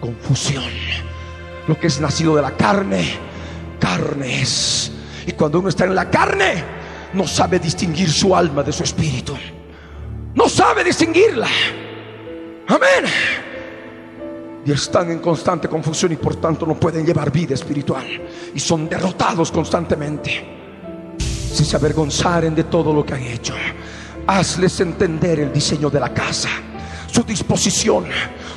[0.00, 0.64] Confusión.
[1.68, 3.04] Lo que es nacido de la carne,
[3.78, 4.90] carne es.
[5.26, 6.64] Y cuando uno está en la carne,
[7.12, 9.36] no sabe distinguir su alma de su espíritu.
[10.34, 11.48] No sabe distinguirla.
[12.68, 13.04] Amén.
[14.64, 18.06] Y están en constante confusión y por tanto no pueden llevar vida espiritual.
[18.54, 20.59] Y son derrotados constantemente.
[21.52, 23.54] Si se avergonzaren de todo lo que han hecho,
[24.26, 26.48] hazles entender el diseño de la casa,
[27.10, 28.04] su disposición,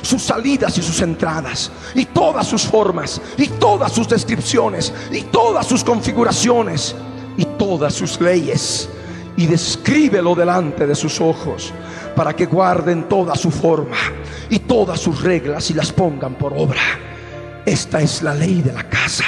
[0.00, 5.66] sus salidas y sus entradas, y todas sus formas, y todas sus descripciones, y todas
[5.66, 6.94] sus configuraciones,
[7.36, 8.88] y todas sus leyes.
[9.36, 11.72] Y descríbelo delante de sus ojos
[12.14, 13.96] para que guarden toda su forma
[14.48, 16.80] y todas sus reglas y las pongan por obra.
[17.66, 19.24] Esta es la ley de la casa.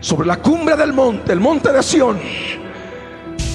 [0.00, 2.18] Sobre la cumbre del monte, el monte de Sión,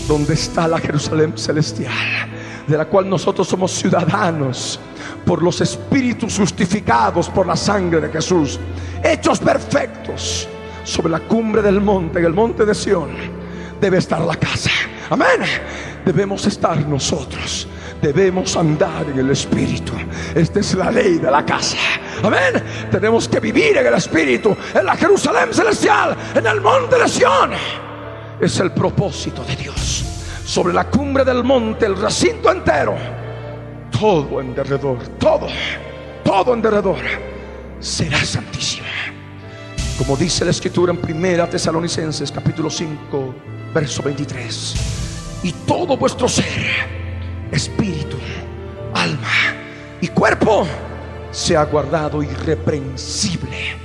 [0.07, 1.93] donde está la Jerusalén celestial,
[2.67, 4.79] de la cual nosotros somos ciudadanos
[5.25, 8.59] por los espíritus justificados por la sangre de Jesús,
[9.03, 10.47] hechos perfectos
[10.83, 13.09] sobre la cumbre del monte, en el monte de Sión,
[13.79, 14.71] debe estar la casa.
[15.09, 15.41] Amén.
[16.05, 17.67] Debemos estar nosotros.
[18.01, 19.93] Debemos andar en el Espíritu.
[20.33, 21.77] Esta es la ley de la casa.
[22.23, 22.63] Amén.
[22.89, 27.51] Tenemos que vivir en el Espíritu, en la Jerusalén celestial, en el monte de Sión.
[28.41, 30.03] Es el propósito de Dios.
[30.43, 32.95] Sobre la cumbre del monte, el recinto entero,
[33.91, 35.47] todo en derredor, todo,
[36.23, 36.97] todo en derredor,
[37.79, 38.87] será santísimo.
[39.95, 43.35] Como dice la escritura en Primera Tesalonicenses capítulo 5,
[43.75, 44.73] verso 23.
[45.43, 46.45] Y todo vuestro ser,
[47.51, 48.17] espíritu,
[48.95, 49.55] alma
[50.01, 50.65] y cuerpo,
[51.29, 53.75] sea guardado irreprensible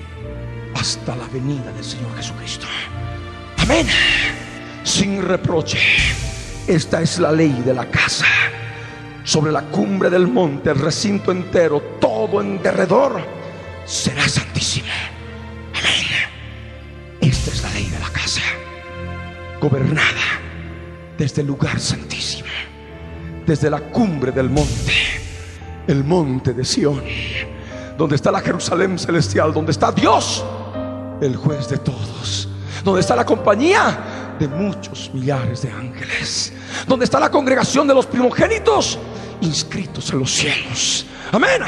[0.74, 2.66] hasta la venida del Señor Jesucristo.
[3.58, 3.86] Amén.
[4.86, 5.80] Sin reproche.
[6.64, 8.24] Esta es la ley de la casa.
[9.24, 13.20] Sobre la cumbre del monte, el recinto entero, todo en derredor,
[13.84, 14.86] será santísimo.
[15.74, 16.06] Amén.
[17.20, 18.42] Esta es la ley de la casa.
[19.60, 20.38] Gobernada
[21.18, 22.48] desde el lugar santísimo.
[23.44, 24.94] Desde la cumbre del monte.
[25.88, 27.02] El monte de Sión.
[27.98, 29.52] Donde está la Jerusalén celestial.
[29.52, 30.44] Donde está Dios.
[31.20, 32.48] El juez de todos.
[32.84, 36.52] Donde está la compañía de muchos millares de ángeles.
[36.86, 38.98] Donde está la congregación de los primogénitos
[39.40, 41.06] inscritos en los cielos.
[41.32, 41.62] Amén.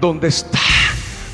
[0.00, 0.58] Donde está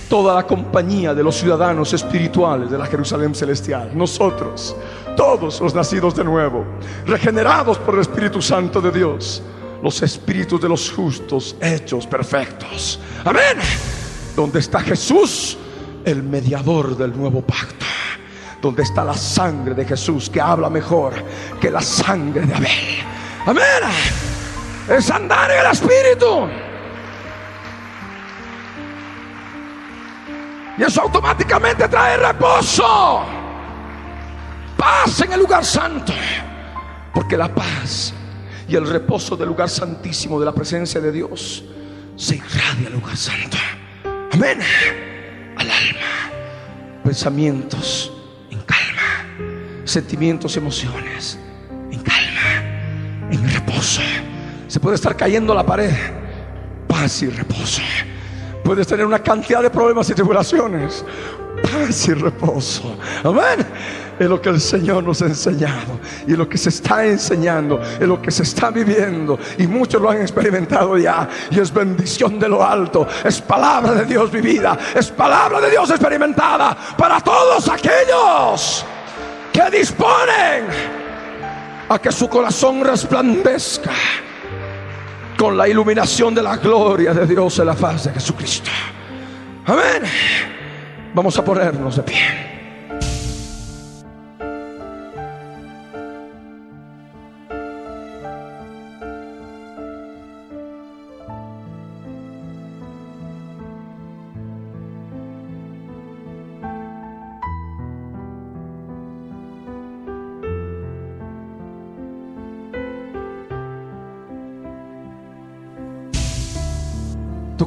[0.09, 3.91] toda la compañía de los ciudadanos espirituales de la Jerusalén celestial.
[3.95, 4.77] Nosotros,
[5.17, 6.65] todos los nacidos de nuevo,
[7.07, 9.43] regenerados por el Espíritu Santo de Dios,
[9.83, 13.01] los espíritus de los justos hechos perfectos.
[13.25, 13.59] Amén.
[14.35, 15.59] Donde está Jesús,
[16.05, 17.87] el mediador del nuevo pacto.
[18.66, 21.14] Donde está la sangre de Jesús que habla mejor
[21.60, 22.98] que la sangre de Abel.
[23.47, 23.64] Amén.
[24.88, 26.48] Es andar en el Espíritu.
[30.76, 33.20] Y eso automáticamente trae reposo.
[34.76, 36.12] Paz en el lugar santo.
[37.14, 38.12] Porque la paz
[38.66, 41.62] y el reposo del lugar santísimo de la presencia de Dios
[42.16, 43.59] se irradia al lugar santo.
[44.32, 44.59] Amén.
[45.56, 47.02] Al alma.
[47.05, 48.10] Pensamientos.
[49.87, 51.39] Sentimientos emociones
[51.93, 53.31] en calma.
[53.31, 54.03] En reposo.
[54.67, 55.95] Se puede estar cayendo la pared.
[56.89, 57.83] Paz y reposo.
[58.65, 61.05] Puedes tener una cantidad de problemas y tribulaciones.
[61.63, 62.99] Paz y reposo.
[63.23, 63.65] Amén.
[64.19, 66.01] Es lo que el Señor nos ha enseñado.
[66.27, 67.81] Y lo que se está enseñando.
[67.81, 69.39] Es lo que se está viviendo.
[69.57, 71.29] Y muchos lo han experimentado ya.
[71.49, 73.07] Y es bendición de lo alto.
[73.25, 74.77] Es palabra de Dios vivida.
[74.97, 76.77] Es palabra de Dios experimentada.
[76.99, 78.85] Para todos aquellos
[79.57, 80.66] que disponen
[81.89, 83.93] a que su corazón resplandezca
[85.39, 88.70] con la iluminación de la gloria de Dios en la faz de Jesucristo.
[89.65, 90.03] Amén.
[91.15, 92.56] Vamos a ponernos de pie.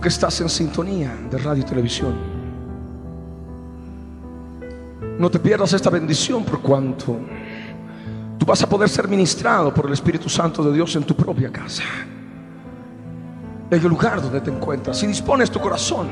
[0.01, 2.13] Que estás en sintonía de radio y televisión,
[5.19, 7.17] no te pierdas esta bendición por cuanto
[8.37, 11.51] tú vas a poder ser ministrado por el Espíritu Santo de Dios en tu propia
[11.51, 11.83] casa,
[13.69, 14.97] en el lugar donde te encuentras.
[14.97, 16.07] Si dispones tu corazón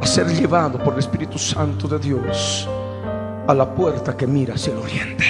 [0.00, 2.68] a ser llevado por el Espíritu Santo de Dios
[3.48, 5.24] a la puerta que mira hacia el oriente.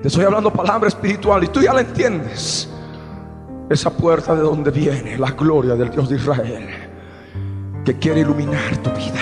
[0.00, 2.70] Te estoy hablando palabra espiritual y tú ya la entiendes
[3.70, 6.68] esa puerta de donde viene la gloria del Dios de Israel,
[7.84, 9.20] que quiere iluminar tu vida,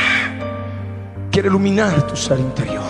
[1.31, 2.85] quiere iluminar tu ser interior.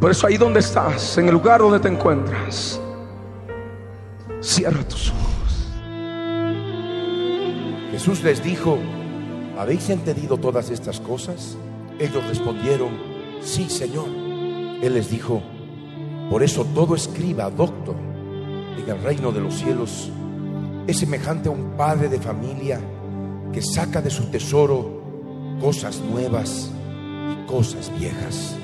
[0.00, 2.80] Por eso ahí donde estás, en el lugar donde te encuentras,
[4.40, 5.72] cierra tus ojos.
[7.92, 8.78] Jesús les dijo,
[9.56, 11.56] ¿habéis entendido todas estas cosas?
[11.98, 12.90] Ellos respondieron,
[13.40, 14.08] sí, Señor.
[14.82, 15.40] Él les dijo,
[16.28, 18.13] por eso todo escriba, doctor
[18.78, 20.10] en el reino de los cielos
[20.86, 22.80] es semejante a un padre de familia
[23.52, 25.02] que saca de su tesoro
[25.60, 26.70] cosas nuevas
[27.32, 28.56] y cosas viejas.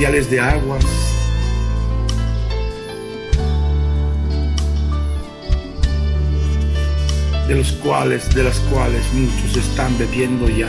[0.00, 0.84] De aguas.
[7.46, 10.68] de los cuales, de las cuales muchos están bebiendo ya.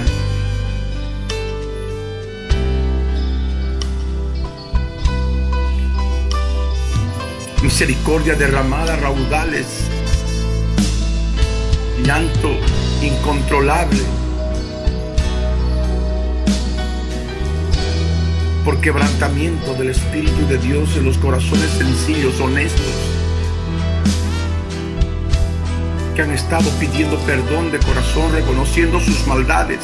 [7.61, 9.67] Misericordia derramada, raudales,
[12.03, 12.49] llanto
[13.01, 14.22] incontrolable
[18.63, 22.85] por quebrantamiento del Espíritu de Dios en los corazones sencillos, honestos,
[26.15, 29.79] que han estado pidiendo perdón de corazón, reconociendo sus maldades,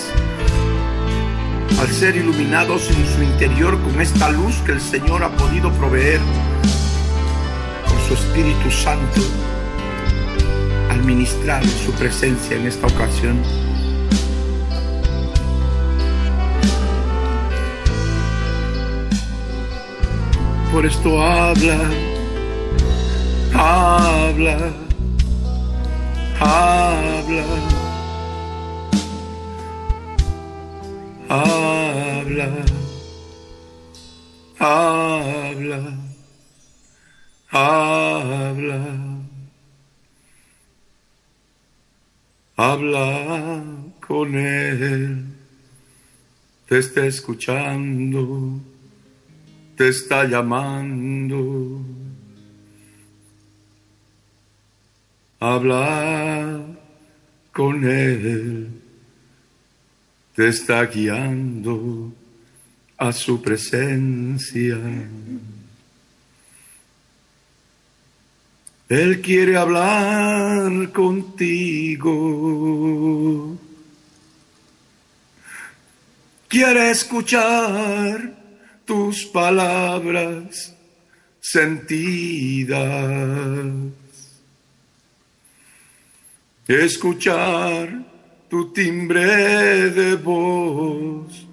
[1.79, 6.21] al ser iluminados en su interior con esta luz que el Señor ha podido proveer
[7.87, 9.21] por su Espíritu Santo
[10.89, 13.41] al ministrar su presencia en esta ocasión.
[20.71, 21.79] Por esto habla,
[23.55, 24.71] habla,
[26.39, 27.43] habla,
[31.27, 32.65] habla,
[34.59, 35.97] habla,
[37.49, 38.85] habla,
[42.55, 43.63] habla
[44.07, 45.25] con él,
[46.67, 48.61] te está escuchando
[49.79, 51.81] te está llamando.
[55.39, 56.65] Habla
[57.53, 58.67] con Él,
[60.35, 62.11] te está guiando
[62.97, 64.77] a su presencia.
[68.89, 72.17] Él quiere hablar contigo.
[76.49, 78.38] Quiere escuchar
[78.89, 80.75] tus palabras
[81.39, 82.79] sentidas.
[86.67, 88.03] Escuchar
[88.49, 91.45] tu timbre de voz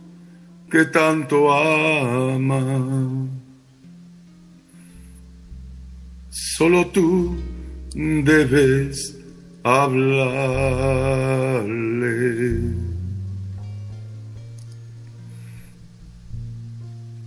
[0.70, 3.28] que tanto ama.
[6.30, 7.36] Solo tú
[7.94, 9.14] debes
[9.62, 10.16] hablarle.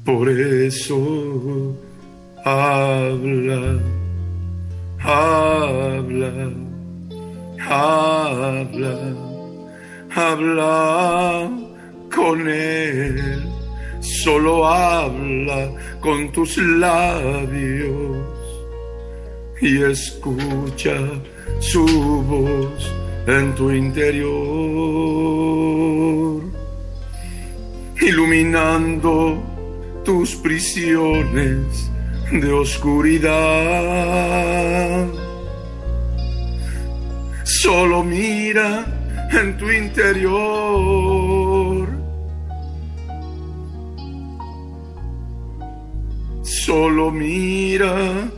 [0.05, 1.75] Por eso
[2.45, 3.79] habla,
[4.99, 6.51] habla,
[7.69, 8.97] habla,
[10.15, 11.49] habla
[12.13, 13.43] con Él.
[13.99, 18.17] Solo habla con tus labios
[19.61, 20.95] y escucha
[21.59, 22.93] su voz
[23.27, 24.29] en tu interior,
[28.01, 29.48] iluminando
[30.09, 31.91] tus prisiones
[32.31, 33.29] de oscuridad.
[37.43, 38.85] Solo mira
[39.31, 40.29] en tu interior.
[46.41, 48.31] Solo mira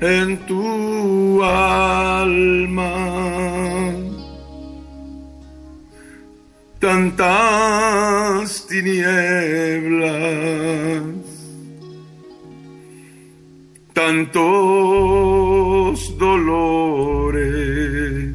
[0.00, 2.94] en tu alma.
[6.84, 10.04] Tantas tinieblas
[13.94, 14.34] tantos
[16.18, 18.34] dolores,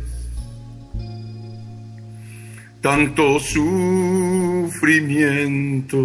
[2.82, 6.00] tanto sufrimiento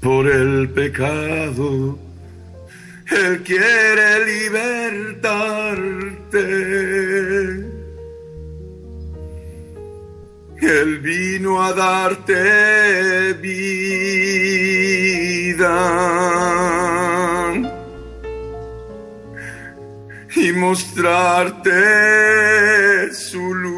[0.00, 1.96] por el pecado.
[3.08, 6.85] Él quiere libertarte.
[10.66, 14.02] Él vino a darte vida.
[20.34, 21.70] Y mostrarte
[23.14, 23.76] su luz.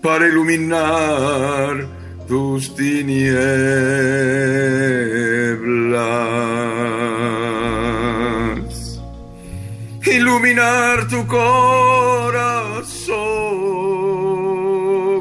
[0.00, 1.88] Para iluminar
[2.28, 3.76] tus tinieblas
[10.06, 13.16] iluminar tu corazón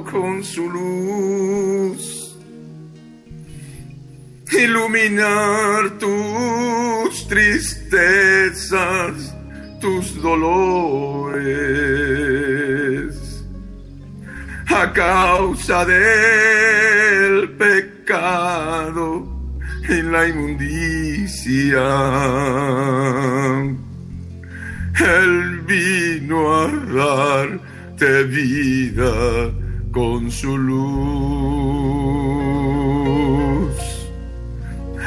[0.04, 2.38] con su luz,
[4.52, 9.34] iluminar tus tristezas,
[9.82, 11.56] tus dolores,
[14.68, 19.26] a causa del pecado
[19.90, 21.82] y la inmundicia
[25.00, 29.52] él vino a darte vida
[29.92, 30.86] con su luz.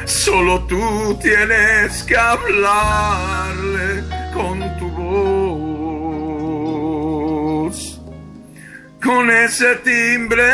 [0.05, 4.03] Solo tú tienes que hablarle
[4.35, 4.89] con tu
[7.71, 8.01] voz,
[9.03, 10.53] con ese timbre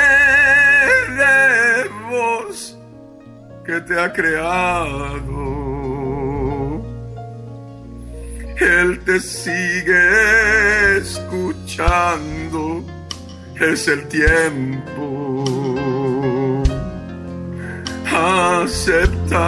[1.18, 2.76] de voz
[3.64, 5.63] que te ha creado.
[8.60, 12.84] Él te sigue escuchando,
[13.60, 15.44] es el tiempo
[18.64, 19.44] aceptable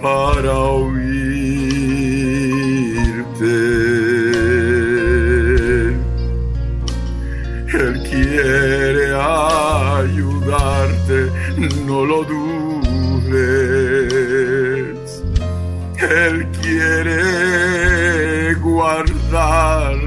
[0.00, 0.96] para oírte.
[7.68, 9.14] Él quiere
[9.94, 11.18] ayudarte,
[11.86, 12.75] no lo dudes.
[16.08, 19.98] Él quiere guardarte,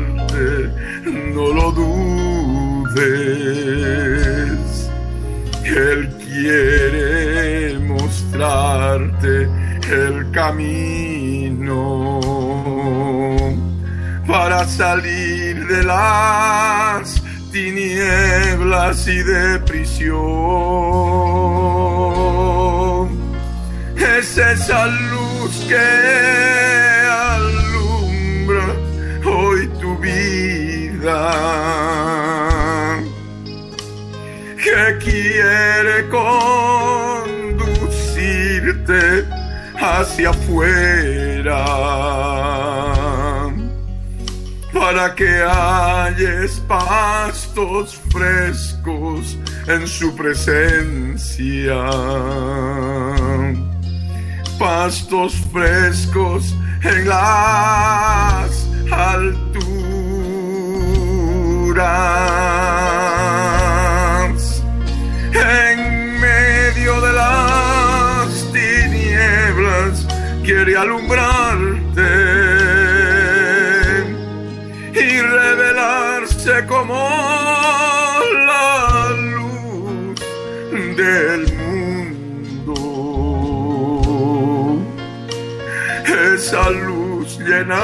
[1.33, 2.99] no lo dudes.
[5.65, 9.49] Él quiere mostrarte
[9.91, 12.19] el camino
[14.25, 17.21] para salir de las
[17.51, 20.19] tinieblas y de prisión.
[23.97, 25.75] Es esa luz que
[27.09, 28.67] alumbra
[29.25, 31.31] hoy tu vida,
[34.63, 37.39] que quiere conducirte
[39.75, 41.65] hacia afuera
[44.73, 49.37] para que halles pastos frescos
[49.67, 51.85] en su presencia.
[54.59, 56.53] Pastos frescos
[56.83, 59.63] en las alturas.
[65.31, 70.05] En medio de las tinieblas
[70.43, 71.38] quiere alumbrarte
[87.49, 87.81] luz llena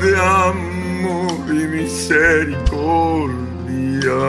[0.00, 4.22] de amor y misericordia.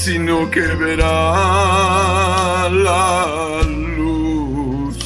[0.08, 3.60] sino que verá la
[3.98, 4.96] luz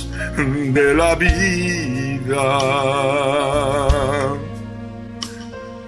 [0.77, 2.49] de la vida.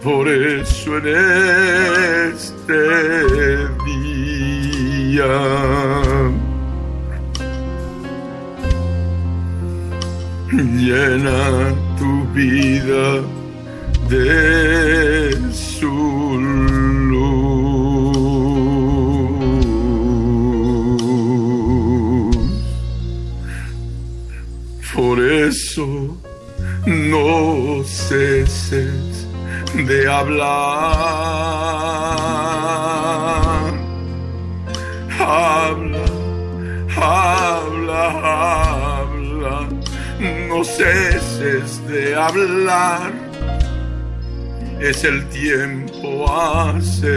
[0.03, 1.07] Por eso en
[2.35, 2.82] este
[3.86, 5.35] día
[10.86, 13.07] llena tu vida
[14.09, 15.34] de
[26.86, 29.26] no ceses
[29.74, 30.54] de hablar.
[35.18, 36.04] Habla,
[36.96, 38.04] habla,
[38.96, 39.68] habla.
[40.48, 43.12] No ceses de hablar.
[44.80, 46.26] Es el tiempo
[46.66, 47.10] aceptable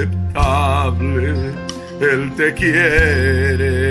[1.99, 3.86] Él te quiere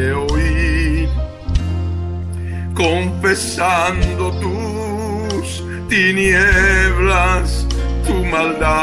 [2.76, 7.66] confesando tus tinieblas,
[8.06, 8.76] tu maldad.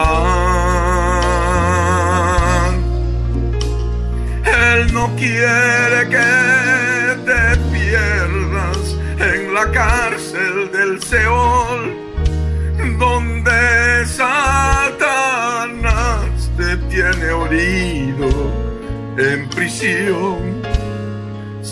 [4.46, 11.96] Él no quiere que te pierdas en la cárcel del Seol,
[12.98, 15.04] donde Satanás
[16.58, 18.52] te tiene herido
[19.18, 20.63] en prisión,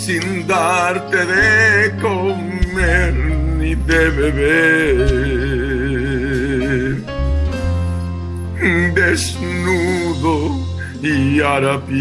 [0.06, 3.14] sin darte de comer
[3.60, 4.98] ni de beber,
[8.96, 10.36] desnudo
[11.04, 11.92] y harapiento.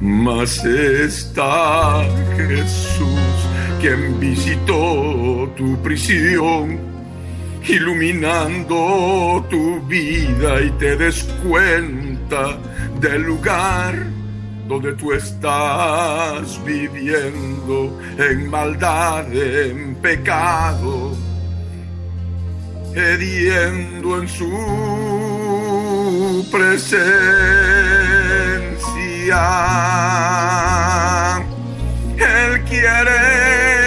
[0.00, 2.04] Mas está
[2.36, 3.36] Jesús
[3.82, 6.89] quien visitó tu prisión,
[7.66, 12.58] iluminando tu vida y te des cuenta
[13.00, 13.94] del lugar
[14.66, 21.16] donde tú estás viviendo en maldad, en pecado,
[22.94, 24.48] hediendo en su
[26.52, 27.40] presencia.
[32.16, 33.79] Él quiere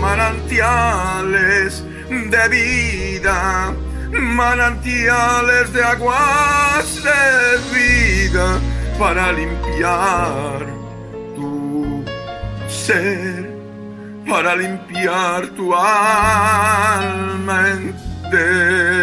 [0.00, 3.74] manantiales de vida,
[4.10, 8.58] manantiales de aguas de vida
[8.98, 10.66] para limpiar
[11.36, 12.04] tu
[12.68, 13.50] ser,
[14.28, 18.98] para limpiar tu alma entera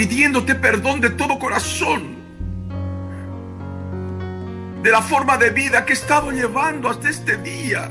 [0.00, 2.16] pidiéndote perdón de todo corazón
[4.82, 7.90] de la forma de vida que he estado llevando hasta este día,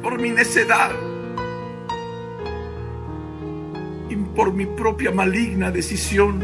[0.00, 0.92] por mi necedad
[4.08, 6.38] y por mi propia maligna decisión.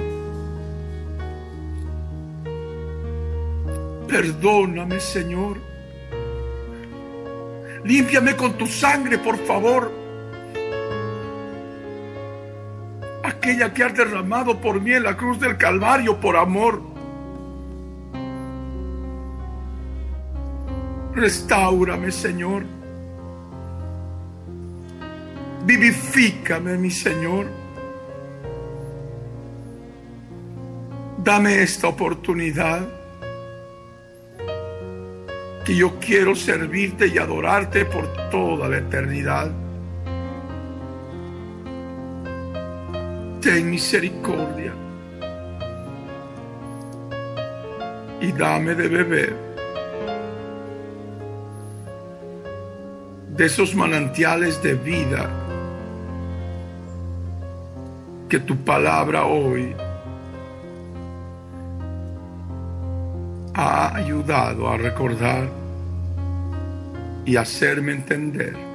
[4.08, 5.58] Perdóname, Señor.
[7.84, 10.01] Límpiame con tu sangre, por favor.
[13.42, 16.80] Aquella que has derramado por mí en la cruz del Calvario por amor.
[21.12, 22.62] Restaurame, Señor.
[25.66, 27.46] Vivifícame, mi Señor.
[31.18, 32.86] Dame esta oportunidad
[35.64, 39.50] que yo quiero servirte y adorarte por toda la eternidad.
[43.42, 44.72] Ten misericordia
[48.20, 49.36] y dame de beber
[53.36, 55.28] de esos manantiales de vida
[58.28, 59.74] que tu palabra hoy
[63.54, 65.48] ha ayudado a recordar
[67.24, 68.71] y hacerme entender.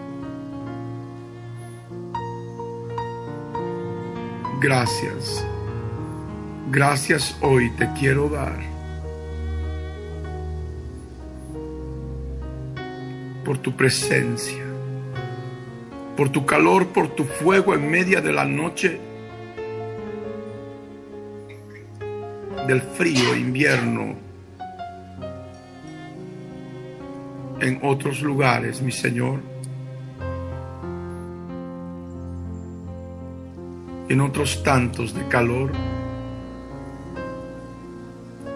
[4.59, 5.45] Gracias.
[6.71, 8.57] Gracias hoy te quiero dar
[13.45, 14.63] por tu presencia,
[16.17, 18.99] por tu calor, por tu fuego en media de la noche
[22.67, 24.15] del frío invierno
[27.61, 29.56] en otros lugares, mi Señor.
[34.09, 35.71] En otros tantos de calor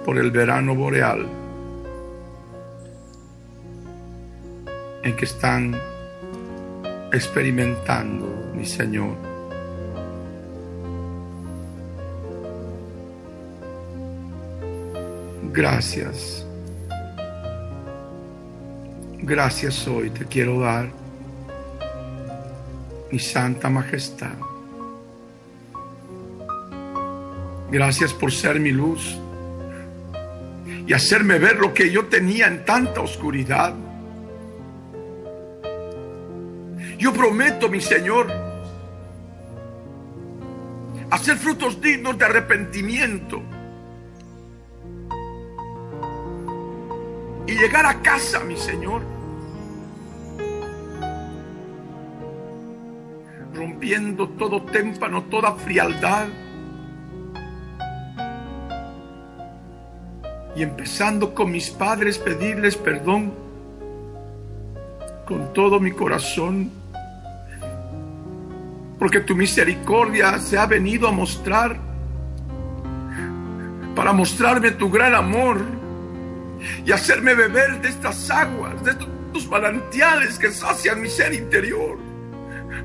[0.05, 1.27] por el verano boreal
[5.03, 5.75] en que están
[7.11, 9.15] experimentando, mi Señor.
[15.51, 16.45] Gracias.
[19.23, 20.89] Gracias hoy te quiero dar,
[23.11, 24.50] mi Santa Majestad.
[27.71, 29.17] Gracias por ser mi luz
[30.85, 33.73] y hacerme ver lo que yo tenía en tanta oscuridad.
[36.97, 38.29] Yo prometo, mi Señor,
[41.09, 43.41] hacer frutos dignos de arrepentimiento
[47.47, 49.01] y llegar a casa, mi Señor,
[53.53, 56.27] rompiendo todo témpano, toda frialdad.
[60.55, 63.33] Y empezando con mis padres, pedirles perdón
[65.25, 66.69] con todo mi corazón,
[68.99, 71.77] porque tu misericordia se ha venido a mostrar
[73.95, 75.61] para mostrarme tu gran amor
[76.85, 81.97] y hacerme beber de estas aguas, de estos manantiales que sacian mi ser interior.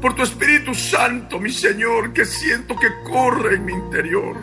[0.00, 4.36] Por tu Espíritu Santo, mi Señor, que siento que corre en mi interior.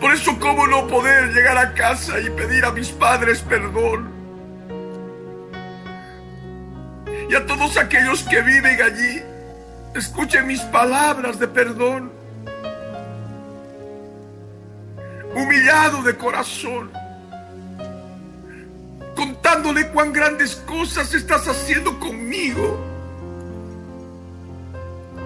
[0.00, 4.12] Por eso, ¿cómo no poder llegar a casa y pedir a mis padres perdón?
[7.30, 9.22] Y a todos aquellos que viven allí,
[9.94, 12.18] escuchen mis palabras de perdón.
[15.34, 16.90] humillado de corazón,
[19.14, 22.78] contándole cuán grandes cosas estás haciendo conmigo,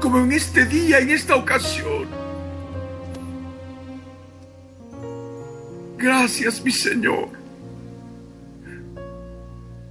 [0.00, 2.21] como en este día, en esta ocasión.
[6.02, 7.28] Gracias, mi Señor.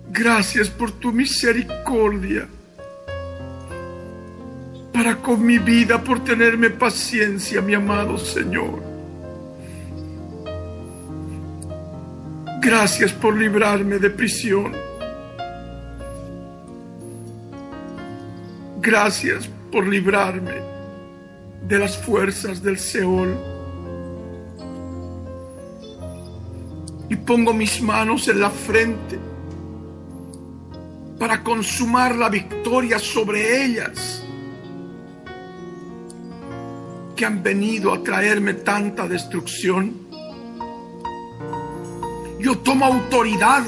[0.10, 2.50] Gracias por tu misericordia
[4.92, 8.84] para con mi vida, por tenerme paciencia, mi amado Señor.
[12.60, 14.74] Gracias por librarme de prisión.
[18.82, 20.56] Gracias por librarme
[21.70, 23.61] de las fuerzas del Seol.
[27.12, 29.20] Y pongo mis manos en la frente
[31.20, 34.24] para consumar la victoria sobre ellas
[37.14, 39.94] que han venido a traerme tanta destrucción.
[42.40, 43.66] Yo tomo autoridad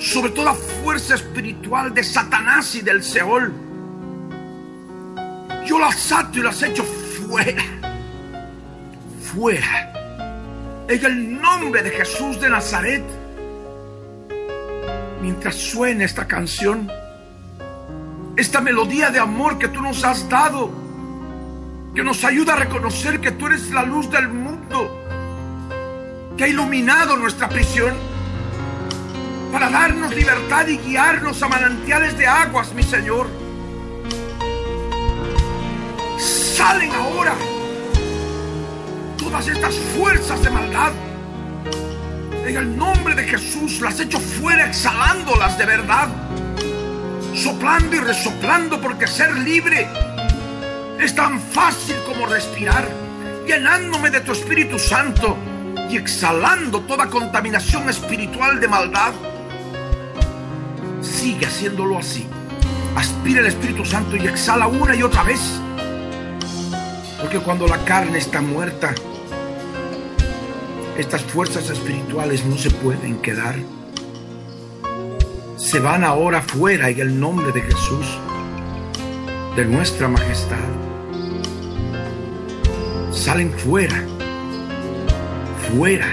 [0.00, 3.52] sobre toda fuerza espiritual de Satanás y del Seol.
[5.64, 7.62] Yo las ato y las echo fuera.
[9.32, 9.91] Fuera.
[10.88, 13.04] En el nombre de Jesús de Nazaret.
[15.20, 16.90] Mientras suena esta canción,
[18.36, 20.70] esta melodía de amor que tú nos has dado,
[21.94, 25.02] que nos ayuda a reconocer que tú eres la luz del mundo
[26.36, 27.94] que ha iluminado nuestra prisión
[29.52, 33.28] para darnos libertad y guiarnos a manantiales de aguas, mi Señor.
[36.18, 37.34] Salen ahora
[39.32, 40.92] todas estas fuerzas de maldad.
[42.46, 46.08] En el nombre de Jesús las echo fuera exhalándolas de verdad.
[47.34, 49.88] Soplando y resoplando porque ser libre
[51.00, 52.86] es tan fácil como respirar.
[53.46, 55.38] Llenándome de tu Espíritu Santo
[55.88, 59.14] y exhalando toda contaminación espiritual de maldad.
[61.00, 62.26] Sigue haciéndolo así.
[62.94, 65.40] Aspira el Espíritu Santo y exhala una y otra vez.
[67.18, 68.94] Porque cuando la carne está muerta,
[70.98, 73.56] estas fuerzas espirituales no se pueden quedar.
[75.56, 78.06] Se van ahora fuera en el nombre de Jesús,
[79.56, 80.58] de nuestra majestad.
[83.12, 84.02] Salen fuera
[85.76, 86.06] fuera.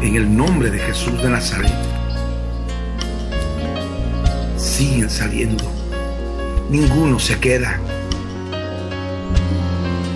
[0.00, 1.72] En el nombre de Jesús de Nazaret.
[4.56, 5.64] Siguen saliendo.
[6.70, 7.80] Ninguno se queda.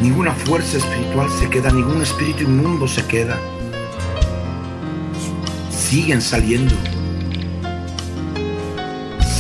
[0.00, 1.70] Ninguna fuerza espiritual se queda.
[1.70, 3.38] Ningún espíritu inmundo se queda.
[5.70, 6.74] Siguen saliendo.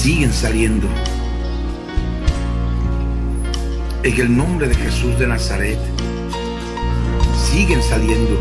[0.02, 0.86] Siguen saliendo.
[4.02, 5.78] En el nombre de Jesús de Nazaret
[7.50, 8.40] siguen saliendo.